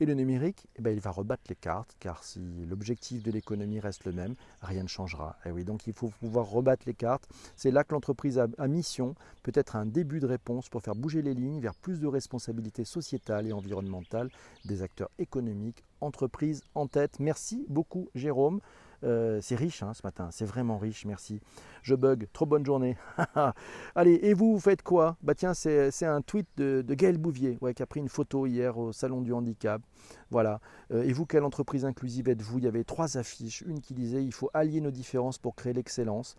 Et 0.00 0.06
le 0.06 0.14
numérique, 0.14 0.68
eh 0.76 0.82
ben, 0.82 0.92
il 0.92 1.00
va 1.00 1.10
rebattre 1.10 1.42
les 1.48 1.56
cartes, 1.56 1.96
car 1.98 2.22
si 2.22 2.38
l'objectif 2.68 3.22
de 3.24 3.32
l'économie 3.32 3.80
reste 3.80 4.04
le 4.04 4.12
même, 4.12 4.36
rien 4.62 4.84
ne 4.84 4.88
changera. 4.88 5.36
Et 5.44 5.50
eh 5.56 5.64
donc 5.64 5.88
il 5.88 5.92
faut 5.92 6.10
pouvoir 6.20 6.46
rebattre 6.46 6.84
les 6.86 6.94
cartes. 6.94 7.28
C'est 7.56 7.72
là 7.72 7.82
que 7.82 7.94
l'entreprise 7.94 8.38
a, 8.38 8.68
mission, 8.68 9.16
peut-être 9.42 9.74
un 9.74 9.86
début 9.86 10.20
de 10.20 10.26
réponse 10.26 10.68
pour 10.68 10.82
faire 10.82 10.94
bouger 10.94 11.20
les 11.20 11.34
lignes 11.34 11.60
vers 11.60 11.74
plus 11.74 11.98
de 11.98 12.06
responsabilités 12.06 12.84
sociétales 12.84 13.48
et 13.48 13.52
environnementales 13.52 14.30
des 14.64 14.82
acteurs 14.82 15.10
économiques, 15.18 15.82
entreprises 16.00 16.62
en 16.76 16.86
tête. 16.86 17.18
Merci 17.18 17.66
beaucoup 17.68 18.08
Jérôme. 18.14 18.60
Euh, 19.04 19.38
c'est 19.40 19.54
riche 19.54 19.82
hein, 19.82 19.94
ce 19.94 20.00
matin, 20.04 20.28
c'est 20.32 20.44
vraiment 20.44 20.78
riche, 20.78 21.04
merci. 21.04 21.40
Je 21.82 21.94
bug, 21.94 22.26
trop 22.32 22.46
bonne 22.46 22.66
journée. 22.66 22.96
Allez, 23.94 24.18
et 24.22 24.34
vous, 24.34 24.54
vous 24.54 24.60
faites 24.60 24.82
quoi? 24.82 25.16
Bah 25.22 25.34
tiens, 25.34 25.54
c'est 25.54 26.04
un 26.04 26.20
tweet 26.20 26.48
de, 26.56 26.82
Gaël 26.88 27.18
Bouvier 27.18 27.58
qui 27.76 27.82
a 27.82 27.86
pris 27.86 28.00
une 28.00 28.08
photo 28.08 28.46
hier 28.46 28.76
au 28.76 28.92
Salon 28.92 29.22
du 29.22 29.32
Handicap. 29.32 29.80
Voilà. 30.30 30.60
Euh, 30.92 31.02
et 31.04 31.12
vous, 31.12 31.26
quelle 31.26 31.44
entreprise 31.44 31.84
inclusive 31.84 32.28
êtes-vous? 32.28 32.58
Il 32.58 32.64
y 32.64 32.68
avait 32.68 32.84
trois 32.84 33.16
affiches. 33.16 33.62
Une 33.62 33.80
qui 33.80 33.94
disait 33.94 34.24
il 34.24 34.32
faut 34.32 34.50
allier 34.52 34.80
nos 34.80 34.90
différences 34.90 35.38
pour 35.38 35.54
créer 35.54 35.72
l'excellence. 35.72 36.36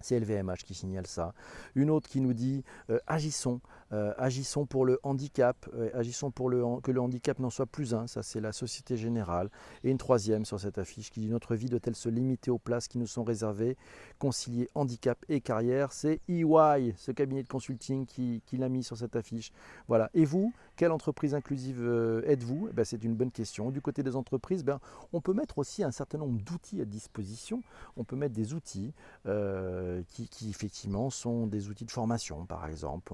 C'est 0.00 0.18
LVMH 0.20 0.58
qui 0.64 0.74
signale 0.74 1.06
ça. 1.06 1.34
Une 1.74 1.90
autre 1.90 2.08
qui 2.08 2.20
nous 2.20 2.34
dit 2.34 2.64
euh, 2.90 3.00
agissons, 3.06 3.60
euh, 3.92 4.12
agissons 4.18 4.66
pour 4.66 4.84
le 4.84 4.98
handicap, 5.02 5.68
euh, 5.74 5.90
agissons 5.94 6.30
pour 6.30 6.50
que 6.82 6.90
le 6.90 7.00
handicap 7.00 7.38
n'en 7.38 7.50
soit 7.50 7.66
plus 7.66 7.94
un, 7.94 8.06
ça 8.06 8.22
c'est 8.22 8.40
la 8.40 8.52
Société 8.52 8.96
Générale. 8.96 9.50
Et 9.84 9.90
une 9.90 9.98
troisième 9.98 10.44
sur 10.44 10.60
cette 10.60 10.78
affiche 10.78 11.10
qui 11.10 11.20
dit 11.20 11.28
notre 11.28 11.54
vie 11.54 11.68
doit-elle 11.68 11.96
se 11.96 12.08
limiter 12.08 12.50
aux 12.50 12.58
places 12.58 12.88
qui 12.88 12.98
nous 12.98 13.06
sont 13.06 13.24
réservées, 13.24 13.76
concilier 14.18 14.68
handicap 14.74 15.18
et 15.28 15.40
carrière. 15.40 15.92
C'est 15.92 16.20
EY, 16.28 16.94
ce 16.96 17.12
cabinet 17.12 17.42
de 17.42 17.48
consulting 17.48 18.06
qui, 18.06 18.42
l'a 18.52 18.68
mis 18.68 18.82
sur 18.82 18.96
cette 18.96 19.16
affiche. 19.16 19.52
Voilà. 19.86 20.10
Et 20.14 20.24
vous, 20.24 20.52
quelle 20.76 20.90
entreprise 20.90 21.34
inclusive 21.34 21.80
êtes-vous? 22.26 22.68
Eh 22.70 22.72
ben, 22.72 22.84
C'est 22.84 23.04
une 23.04 23.14
bonne 23.14 23.30
question. 23.30 23.70
Du 23.70 23.80
côté 23.80 24.02
des 24.02 24.16
entreprises, 24.16 24.64
ben, 24.64 24.80
on 25.12 25.20
peut 25.20 25.32
mettre 25.32 25.58
aussi 25.58 25.84
un 25.84 25.92
certain 25.92 26.18
nombre 26.18 26.40
d'outils 26.42 26.80
à 26.80 26.84
disposition. 26.84 27.62
On 27.96 28.04
peut 28.04 28.16
mettre 28.16 28.34
des 28.34 28.52
outils. 28.52 28.92
Euh, 29.26 30.02
qui, 30.08 30.48
effectivement 30.48 31.10
sont 31.10 31.46
des 31.46 31.68
outils 31.68 31.84
de 31.84 31.90
formation, 31.90 32.46
par 32.46 32.66
exemple. 32.66 33.12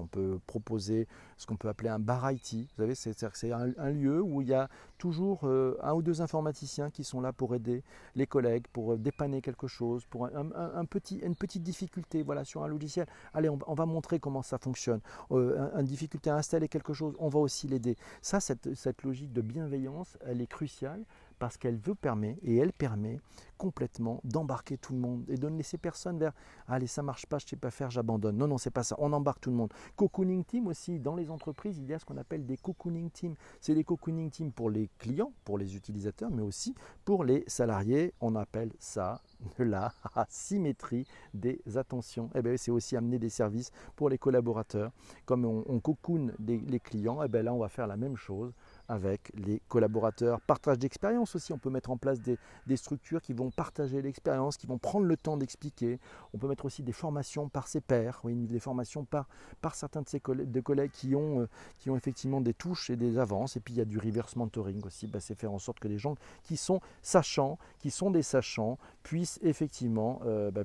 Ce 1.37 1.45
qu'on 1.45 1.55
peut 1.55 1.69
appeler 1.69 1.89
un 1.89 1.99
bar 1.99 2.31
IT. 2.31 2.53
Vous 2.53 2.83
savez, 2.83 2.95
c'est 2.95 3.51
un, 3.51 3.89
lieu 3.91 4.21
où 4.21 4.41
il 4.41 4.47
y 4.47 4.53
a 4.53 4.69
toujours 4.97 5.41
euh, 5.43 5.77
un 5.81 5.93
ou 5.93 6.01
deux 6.01 6.21
informaticiens 6.21 6.89
qui 6.89 7.03
sont 7.03 7.21
là 7.21 7.33
pour 7.33 7.55
aider 7.55 7.83
les 8.15 8.27
collègues, 8.27 8.65
pour 8.71 8.93
euh, 8.93 8.97
dépanner 8.97 9.41
quelque 9.41 9.67
chose, 9.67 10.05
pour 10.05 10.27
une 10.27 10.87
petite 11.35 11.63
difficulté 11.63 12.23
voilà, 12.23 12.43
sur 12.43 12.63
un 12.63 12.67
logiciel. 12.67 13.07
Allez, 13.33 13.49
on, 13.49 13.73
va 13.73 13.85
montrer 13.85 14.19
comment 14.19 14.41
ça 14.41 14.57
fonctionne. 14.57 15.01
une 15.31 15.85
difficulté 15.85 16.29
à 16.29 16.35
installer 16.35 16.67
quelque 16.67 16.93
chose, 16.93 17.15
on 17.19 17.29
va 17.29 17.39
aussi 17.39 17.67
l'aider. 17.67 17.97
Ça, 18.21 18.39
cette, 18.39 18.73
cette 18.75 19.03
logique 19.03 19.33
de 19.33 19.41
bienveillance, 19.41 20.17
elle 20.25 20.41
est 20.41 20.47
cruciale 20.47 21.03
parce 21.39 21.57
qu'elle 21.57 21.77
veut 21.77 21.95
permet 21.95 22.37
et 22.43 22.57
elle 22.57 22.73
permet 22.73 23.19
complètement 23.57 24.19
d'embarquer 24.23 24.77
tout 24.77 24.93
le 24.93 24.99
monde 24.99 25.23
et 25.29 25.37
de 25.37 25.47
ne 25.47 25.57
laisser 25.57 25.77
personne 25.77 26.17
vers 26.17 26.33
allez 26.67 26.87
ça 26.87 27.01
marche 27.03 27.25
pas 27.25 27.37
je 27.39 27.47
sais 27.47 27.55
pas 27.55 27.71
faire 27.71 27.89
j'abandonne. 27.89 28.37
Non 28.37 28.47
non 28.47 28.57
c'est 28.57 28.71
pas 28.71 28.83
ça 28.83 28.95
on 28.99 29.13
embarque 29.13 29.41
tout 29.41 29.49
le 29.49 29.55
monde. 29.55 29.73
Cocooning 29.95 30.43
team 30.43 30.67
aussi 30.67 30.99
dans 30.99 31.15
les 31.15 31.31
entreprises 31.31 31.77
il 31.77 31.85
y 31.85 31.93
a 31.93 31.99
ce 31.99 32.05
qu'on 32.05 32.17
appelle 32.17 32.45
des 32.45 32.57
cocooning 32.57 33.09
teams 33.11 33.35
c'est 33.61 33.73
des 33.73 33.83
cocooning 33.83 34.29
teams 34.29 34.51
pour 34.51 34.69
les 34.69 34.89
clients 34.97 35.31
pour 35.43 35.57
les 35.57 35.75
utilisateurs 35.75 36.31
mais 36.31 36.41
aussi 36.41 36.75
pour 37.05 37.23
les 37.23 37.43
salariés. 37.47 38.13
On 38.21 38.35
appelle 38.35 38.71
ça 38.79 39.21
la 39.59 39.93
symétrie 40.29 41.07
des 41.33 41.61
attentions. 41.75 42.27
Et 42.35 42.39
eh 42.39 42.41
bien 42.41 42.57
c'est 42.57 42.71
aussi 42.71 42.95
amener 42.95 43.19
des 43.19 43.29
services 43.29 43.71
pour 43.95 44.09
les 44.09 44.17
collaborateurs. 44.17 44.91
Comme 45.25 45.45
on, 45.45 45.63
on 45.67 45.79
cocoon 45.79 46.31
les 46.39 46.79
clients 46.79 47.21
et 47.21 47.25
eh 47.25 47.29
bien 47.29 47.43
là 47.43 47.53
on 47.53 47.59
va 47.59 47.69
faire 47.69 47.87
la 47.87 47.97
même 47.97 48.17
chose 48.17 48.53
avec 48.87 49.31
les 49.35 49.61
collaborateurs. 49.67 50.41
Partage 50.41 50.79
d'expérience 50.79 51.35
aussi, 51.35 51.53
on 51.53 51.57
peut 51.57 51.69
mettre 51.69 51.89
en 51.89 51.97
place 51.97 52.19
des, 52.21 52.37
structures 52.77 53.21
qui 53.21 53.33
vont 53.33 53.51
partager 53.51 54.01
l'expérience, 54.01 54.57
qui 54.57 54.67
vont 54.67 54.77
prendre 54.77 55.05
le 55.05 55.17
temps 55.17 55.37
d'expliquer. 55.37 55.99
On 56.33 56.37
peut 56.37 56.47
mettre 56.47 56.65
aussi 56.65 56.83
des 56.83 56.91
formations 56.91 57.49
par 57.49 57.67
ses 57.67 57.81
pairs, 57.81 58.21
des 58.25 58.59
formations 58.59 59.05
par, 59.05 59.27
certains 59.73 60.01
de 60.01 60.09
ses 60.09 60.19
collègues, 60.19 60.89
euh, 61.13 61.47
qui 61.79 61.89
ont 61.89 61.95
effectivement 61.95 62.41
des 62.41 62.53
touches 62.53 62.89
et 62.89 62.95
des 62.95 63.17
avances. 63.17 63.55
Et 63.55 63.59
puis 63.59 63.73
il 63.73 63.77
y 63.77 63.81
a 63.81 63.85
du 63.85 63.97
reverse 63.97 64.35
mentoring 64.35 64.83
aussi, 64.85 65.07
bah, 65.07 65.19
c'est 65.19 65.35
faire 65.35 65.51
en 65.51 65.59
sorte 65.59 65.79
que 65.79 65.87
les 65.87 65.97
gens 65.97 66.15
qui 66.43 66.57
sont 66.57 66.81
sachants, 67.01 67.57
qui 67.79 67.91
sont 67.91 68.11
des 68.11 68.23
sachants, 68.23 68.77
puissent 69.03 69.39
effectivement 69.41 70.21
euh, 70.25 70.51
bah, 70.51 70.63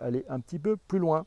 aller 0.00 0.24
un 0.28 0.40
petit 0.40 0.58
peu 0.58 0.76
plus 0.76 0.98
loin. 0.98 1.26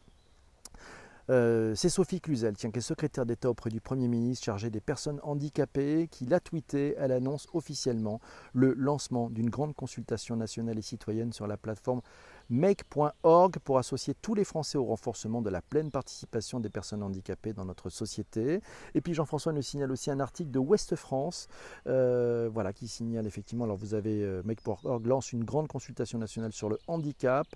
Euh, 1.30 1.74
c'est 1.76 1.90
Sophie 1.90 2.20
Cluzel, 2.20 2.56
qui 2.56 2.68
est 2.68 2.82
secrétaire 2.82 3.26
d'État 3.26 3.50
auprès 3.50 3.70
du 3.70 3.80
Premier 3.80 4.08
ministre 4.08 4.46
chargée 4.46 4.70
des 4.70 4.82
personnes 4.82 5.20
handicapées, 5.24 6.08
qui 6.12 6.26
l'a 6.26 6.40
tweeté. 6.40 6.96
Elle 6.98 7.12
annonce 7.12 7.48
officiellement 7.54 8.20
le 8.54 8.74
lancement 8.74 9.30
d'une 9.30 9.50
grande 9.50 9.74
consultation 9.74 10.36
nationale 10.36 10.78
et 10.78 10.82
citoyenne 10.82 11.32
sur 11.32 11.48
la 11.48 11.58
plateforme 11.58 12.02
make.org 12.50 13.58
pour 13.64 13.78
associer 13.78 14.14
tous 14.22 14.36
les 14.36 14.44
Français 14.44 14.78
au 14.78 14.86
renforcement 14.86 15.42
de 15.42 15.50
la 15.50 15.62
pleine 15.62 15.92
participation 15.92 16.60
des 16.60 16.70
personnes 16.70 17.04
handicapées 17.04 17.54
dans 17.54 17.66
notre 17.66 17.90
société. 17.90 18.62
Et 18.96 19.02
puis 19.02 19.14
Jean-François 19.14 19.54
nous 19.54 19.62
signale 19.62 19.92
aussi 19.92 20.12
un 20.12 20.20
article 20.20 20.52
de 20.52 20.60
Ouest 20.60 20.96
France, 20.96 21.48
euh, 21.88 22.50
voilà, 22.52 22.74
qui 22.74 22.88
signale 22.88 23.28
effectivement, 23.28 23.66
alors 23.66 23.78
vous 23.78 23.94
avez 23.94 24.24
euh, 24.24 24.42
make.org 24.46 25.06
lance 25.06 25.32
une 25.32 25.44
grande 25.44 25.68
consultation 25.68 26.20
nationale 26.20 26.52
sur 26.52 26.70
le 26.70 26.78
handicap. 26.88 27.48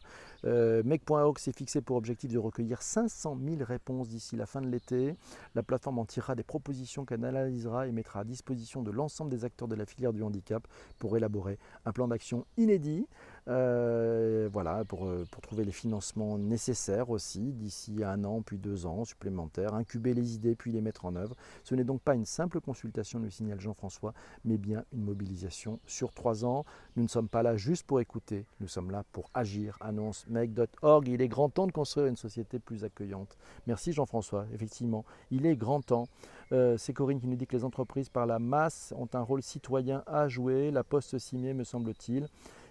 Euh, 0.46 0.82
make.org 0.84 1.38
s'est 1.38 1.52
fixé 1.52 1.82
pour 1.82 1.98
objectif 1.98 2.32
de 2.32 2.38
recueillir 2.38 2.82
500 2.82 3.38
000 3.44 3.58
réponses 3.64 4.10
d'ici 4.10 4.36
la 4.36 4.46
fin 4.46 4.62
de 4.62 4.68
l'été. 4.68 5.16
La 5.56 5.64
plateforme 5.64 6.00
en 6.00 6.06
tirera 6.06 6.36
des 6.36 6.44
propositions 6.44 7.06
qu'elle 7.06 7.24
analysera 7.26 7.88
et 7.88 7.92
mettra 7.92 8.22
à 8.22 8.24
disposition 8.24 8.82
de 8.82 8.92
l'ensemble 8.92 9.30
des 9.32 9.46
acteurs 9.46 9.68
de 9.68 9.76
la 9.76 9.86
filière 9.86 10.14
du 10.14 10.24
handicap 10.24 10.68
pour 11.00 11.18
élaborer 11.18 11.60
un 11.86 11.92
plan 11.92 12.08
d'action 12.08 12.46
inédit. 12.58 13.08
Euh, 13.50 14.50
voilà, 14.52 14.84
pour, 14.84 15.06
euh, 15.06 15.26
pour, 15.32 15.42
trouver 15.42 15.64
les 15.64 15.72
financements 15.72 16.38
nécessaires 16.38 17.10
aussi 17.10 17.54
d'ici 17.54 18.04
un 18.04 18.26
an 18.26 18.42
puis 18.42 18.58
deux 18.58 18.86
ans 18.86 19.06
supplémentaires, 19.06 19.74
incuber 19.74 20.14
les 20.14 20.36
idées 20.36 20.54
puis 20.54 20.74
les 20.74 20.82
mettre 20.82 21.06
en 21.06 21.16
œuvre. 21.16 21.34
Ce 21.64 21.74
n'est 21.74 21.86
donc 21.86 22.02
pas 22.02 22.16
une 22.16 22.26
simple 22.26 22.60
consultation, 22.60 23.20
nous 23.20 23.30
signale 23.30 23.62
Jean-François, 23.62 24.14
mais 24.44 24.58
bien 24.58 24.84
une 24.92 25.04
mobilisation 25.04 25.80
sur 25.86 26.12
trois 26.12 26.44
ans. 26.44 26.66
Nous 26.98 27.04
ne 27.04 27.08
sommes 27.08 27.30
pas 27.30 27.42
là 27.42 27.56
juste 27.56 27.86
pour 27.86 28.02
écouter, 28.02 28.46
nous 28.60 28.68
sommes 28.68 28.92
là 28.92 29.06
pour 29.14 29.30
agir, 29.34 29.78
annonce 29.80 30.28
make.org. 30.28 31.08
Il 31.08 31.22
est 31.22 31.30
grand 31.30 31.50
temps 31.50 31.68
de 31.68 31.72
construire 31.72 32.08
une 32.08 32.18
société 32.18 32.60
plus 32.60 32.84
accueillante. 32.84 33.38
Merci 33.66 33.94
Jean-François, 33.94 34.46
effectivement, 34.54 35.06
il 35.32 35.46
est 35.46 35.56
grand 35.56 35.82
temps. 35.82 36.08
Euh, 36.52 36.78
c'est 36.78 36.94
Corinne 36.94 37.20
qui 37.20 37.28
nous 37.28 37.36
dit 37.36 37.48
que 37.48 37.56
les 37.56 37.64
entreprises 37.64 38.10
par 38.10 38.26
la 38.26 38.40
masse 38.40 38.94
ont 38.98 39.10
un 39.14 39.22
rôle 39.22 39.42
citoyen 39.42 40.04
à 40.06 40.28
jouer. 40.28 40.72
La 40.72 40.84
poste 40.84 41.18
s'y 41.18 41.38
me 41.38 41.64
semble-t-il. 41.64 42.28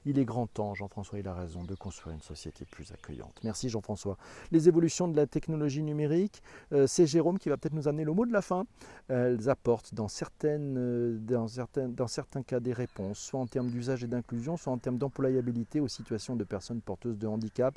Il 0.08 0.20
est 0.20 0.24
grand 0.24 0.46
temps, 0.46 0.72
Jean-François, 0.74 1.18
il 1.18 1.26
a 1.26 1.34
raison, 1.34 1.64
de 1.64 1.74
construire 1.74 2.14
une 2.14 2.22
société 2.22 2.64
plus 2.64 2.92
accueillante. 2.92 3.40
Merci 3.42 3.68
Jean-François. 3.68 4.16
Les 4.52 4.68
évolutions 4.68 5.08
de 5.08 5.16
la 5.16 5.26
technologie 5.26 5.82
numérique, 5.82 6.42
euh, 6.72 6.86
c'est 6.86 7.06
Jérôme 7.06 7.40
qui 7.40 7.48
va 7.48 7.56
peut-être 7.56 7.74
nous 7.74 7.88
amener 7.88 8.04
le 8.04 8.12
mot 8.12 8.24
de 8.24 8.32
la 8.32 8.40
fin. 8.40 8.66
Elles 9.08 9.48
apportent 9.48 9.92
euh, 10.44 11.18
dans 11.18 12.06
certains 12.06 12.42
cas 12.42 12.60
des 12.60 12.72
réponses, 12.72 13.18
soit 13.18 13.40
en 13.40 13.46
termes 13.46 13.68
d'usage 13.68 14.04
et 14.04 14.06
d'inclusion, 14.06 14.56
soit 14.56 14.72
en 14.72 14.78
termes 14.78 14.98
d'employabilité 14.98 15.80
aux 15.80 15.88
situations 15.88 16.36
de 16.36 16.44
personnes 16.44 16.80
porteuses 16.80 17.18
de 17.18 17.26
handicap 17.26 17.76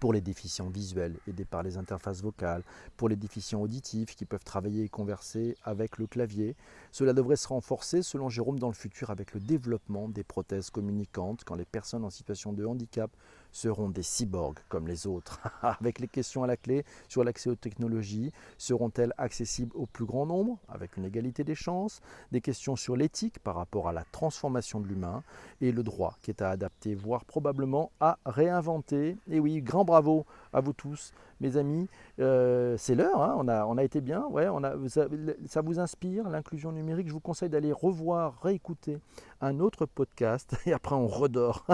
pour 0.00 0.12
les 0.12 0.20
déficients 0.20 0.68
visuels 0.68 1.16
aidés 1.26 1.44
par 1.44 1.62
les 1.62 1.76
interfaces 1.76 2.22
vocales, 2.22 2.62
pour 2.96 3.08
les 3.08 3.16
déficients 3.16 3.60
auditifs 3.60 4.14
qui 4.14 4.24
peuvent 4.24 4.44
travailler 4.44 4.84
et 4.84 4.88
converser 4.88 5.56
avec 5.64 5.98
le 5.98 6.06
clavier. 6.06 6.56
Cela 6.92 7.12
devrait 7.12 7.36
se 7.36 7.48
renforcer 7.48 8.02
selon 8.02 8.28
Jérôme 8.28 8.58
dans 8.58 8.68
le 8.68 8.74
futur 8.74 9.10
avec 9.10 9.34
le 9.34 9.40
développement 9.40 10.08
des 10.08 10.24
prothèses 10.24 10.70
communicantes 10.70 11.44
quand 11.44 11.56
les 11.56 11.64
personnes 11.64 12.04
en 12.04 12.10
situation 12.10 12.52
de 12.52 12.64
handicap 12.64 13.10
seront 13.52 13.88
des 13.88 14.02
cyborgs 14.02 14.58
comme 14.68 14.86
les 14.86 15.06
autres 15.06 15.40
Avec 15.62 15.98
les 15.98 16.08
questions 16.08 16.42
à 16.42 16.46
la 16.46 16.56
clé 16.56 16.84
sur 17.08 17.24
l'accès 17.24 17.50
aux 17.50 17.54
technologies, 17.54 18.32
seront-elles 18.56 19.12
accessibles 19.18 19.74
au 19.74 19.86
plus 19.86 20.04
grand 20.04 20.26
nombre 20.26 20.58
avec 20.68 20.96
une 20.96 21.04
égalité 21.04 21.44
des 21.44 21.54
chances? 21.54 22.00
Des 22.32 22.40
questions 22.40 22.76
sur 22.76 22.96
l'éthique 22.96 23.38
par 23.38 23.56
rapport 23.56 23.88
à 23.88 23.92
la 23.92 24.04
transformation 24.12 24.80
de 24.80 24.86
l'humain 24.86 25.22
et 25.60 25.72
le 25.72 25.82
droit 25.82 26.16
qui 26.22 26.30
est 26.30 26.42
à 26.42 26.50
adapter, 26.50 26.94
voire 26.94 27.24
probablement 27.24 27.90
à 28.00 28.18
réinventer. 28.26 29.16
Et 29.30 29.40
oui, 29.40 29.60
grand 29.62 29.84
bravo 29.84 30.26
à 30.52 30.60
vous 30.60 30.72
tous 30.72 31.12
mes 31.40 31.56
amis, 31.56 31.88
euh, 32.18 32.76
c'est 32.76 32.94
l'heure, 32.94 33.22
hein. 33.22 33.36
on, 33.38 33.48
a, 33.48 33.64
on 33.66 33.78
a 33.78 33.84
été 33.84 34.00
bien, 34.00 34.26
ouais, 34.26 34.48
on 34.48 34.64
a, 34.64 34.74
ça, 34.88 35.60
vous 35.62 35.78
inspire, 35.78 36.28
l'inclusion 36.28 36.72
numérique? 36.72 37.08
Je 37.08 37.12
vous 37.12 37.20
conseille 37.20 37.48
d'aller 37.48 37.72
revoir, 37.72 38.40
réécouter 38.42 38.98
un 39.40 39.60
autre 39.60 39.86
podcast, 39.86 40.56
et 40.66 40.72
après 40.72 40.94
on 40.94 41.06
redort, 41.06 41.64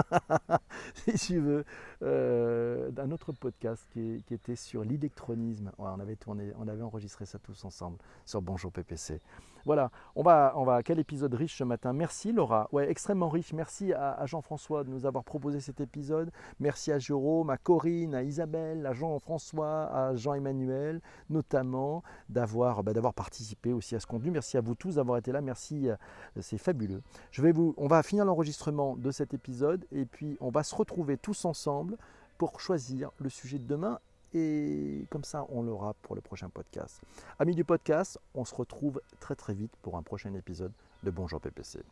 si 1.15 1.33
tu 1.33 1.39
veux, 1.39 1.65
euh, 2.03 2.91
d'un 2.91 3.11
autre 3.11 3.31
podcast 3.31 3.87
qui, 3.91 4.23
était 4.29 4.55
sur 4.55 4.83
l'électronisme. 4.83 5.71
on, 5.77 5.99
avait 5.99 6.17
on 6.27 6.67
avait 6.67 6.81
enregistré 6.81 7.25
ça 7.25 7.39
tous 7.39 7.65
ensemble 7.65 7.97
sur 8.25 8.41
Bonjour 8.41 8.71
PPC. 8.71 9.19
Voilà, 9.65 9.89
on 10.15 10.21
va, 10.21 10.53
on 10.57 10.63
va, 10.63 10.83
quel 10.83 10.99
épisode 10.99 11.33
riche 11.33 11.57
ce 11.57 11.63
matin. 11.63 11.91
Merci 11.91 12.31
Laura, 12.31 12.69
ouais, 12.71 12.87
extrêmement 12.87 13.29
riche. 13.29 13.51
Merci 13.51 13.93
à, 13.93 14.23
Jean-François 14.27 14.83
de 14.83 14.91
nous 14.91 15.07
avoir 15.07 15.23
proposé 15.23 15.59
cet 15.59 15.81
épisode. 15.81 16.29
Merci 16.59 16.91
à 16.91 16.99
Jérôme, 16.99 17.49
à 17.49 17.57
Corinne, 17.57 18.13
à 18.13 18.21
Isabelle, 18.21 18.64
à 18.85 18.93
Jean-François, 18.93 19.85
à 19.93 20.15
Jean-Emmanuel, 20.15 21.01
notamment 21.29 22.03
d'avoir 22.29 22.83
bah, 22.83 22.93
d'avoir 22.93 23.13
participé 23.13 23.73
aussi 23.73 23.95
à 23.95 23.99
ce 23.99 24.07
contenu. 24.07 24.31
Merci 24.31 24.57
à 24.57 24.61
vous 24.61 24.75
tous 24.75 24.95
d'avoir 24.95 25.17
été 25.17 25.31
là. 25.31 25.41
Merci, 25.41 25.89
euh, 25.89 25.95
c'est 26.41 26.57
fabuleux. 26.57 27.01
Je 27.31 27.41
vais 27.41 27.51
vous, 27.51 27.73
on 27.77 27.87
va 27.87 28.01
finir 28.03 28.25
l'enregistrement 28.25 28.95
de 28.95 29.11
cet 29.11 29.33
épisode 29.33 29.85
et 29.91 30.05
puis 30.05 30.37
on 30.41 30.49
va 30.49 30.63
se 30.63 30.75
retrouver 30.75 31.17
tous 31.17 31.45
ensemble 31.45 31.97
pour 32.37 32.59
choisir 32.59 33.11
le 33.19 33.29
sujet 33.29 33.59
de 33.59 33.67
demain 33.67 33.99
et 34.33 35.05
comme 35.09 35.23
ça 35.23 35.45
on 35.49 35.63
l'aura 35.63 35.93
pour 36.01 36.15
le 36.15 36.21
prochain 36.21 36.49
podcast. 36.49 37.01
Amis 37.39 37.55
du 37.55 37.63
podcast, 37.63 38.19
on 38.33 38.45
se 38.45 38.55
retrouve 38.55 39.01
très 39.19 39.35
très 39.35 39.53
vite 39.53 39.71
pour 39.81 39.95
un 39.97 40.03
prochain 40.03 40.33
épisode 40.33 40.73
de 41.03 41.11
Bonjour 41.11 41.39
PPC. 41.39 41.85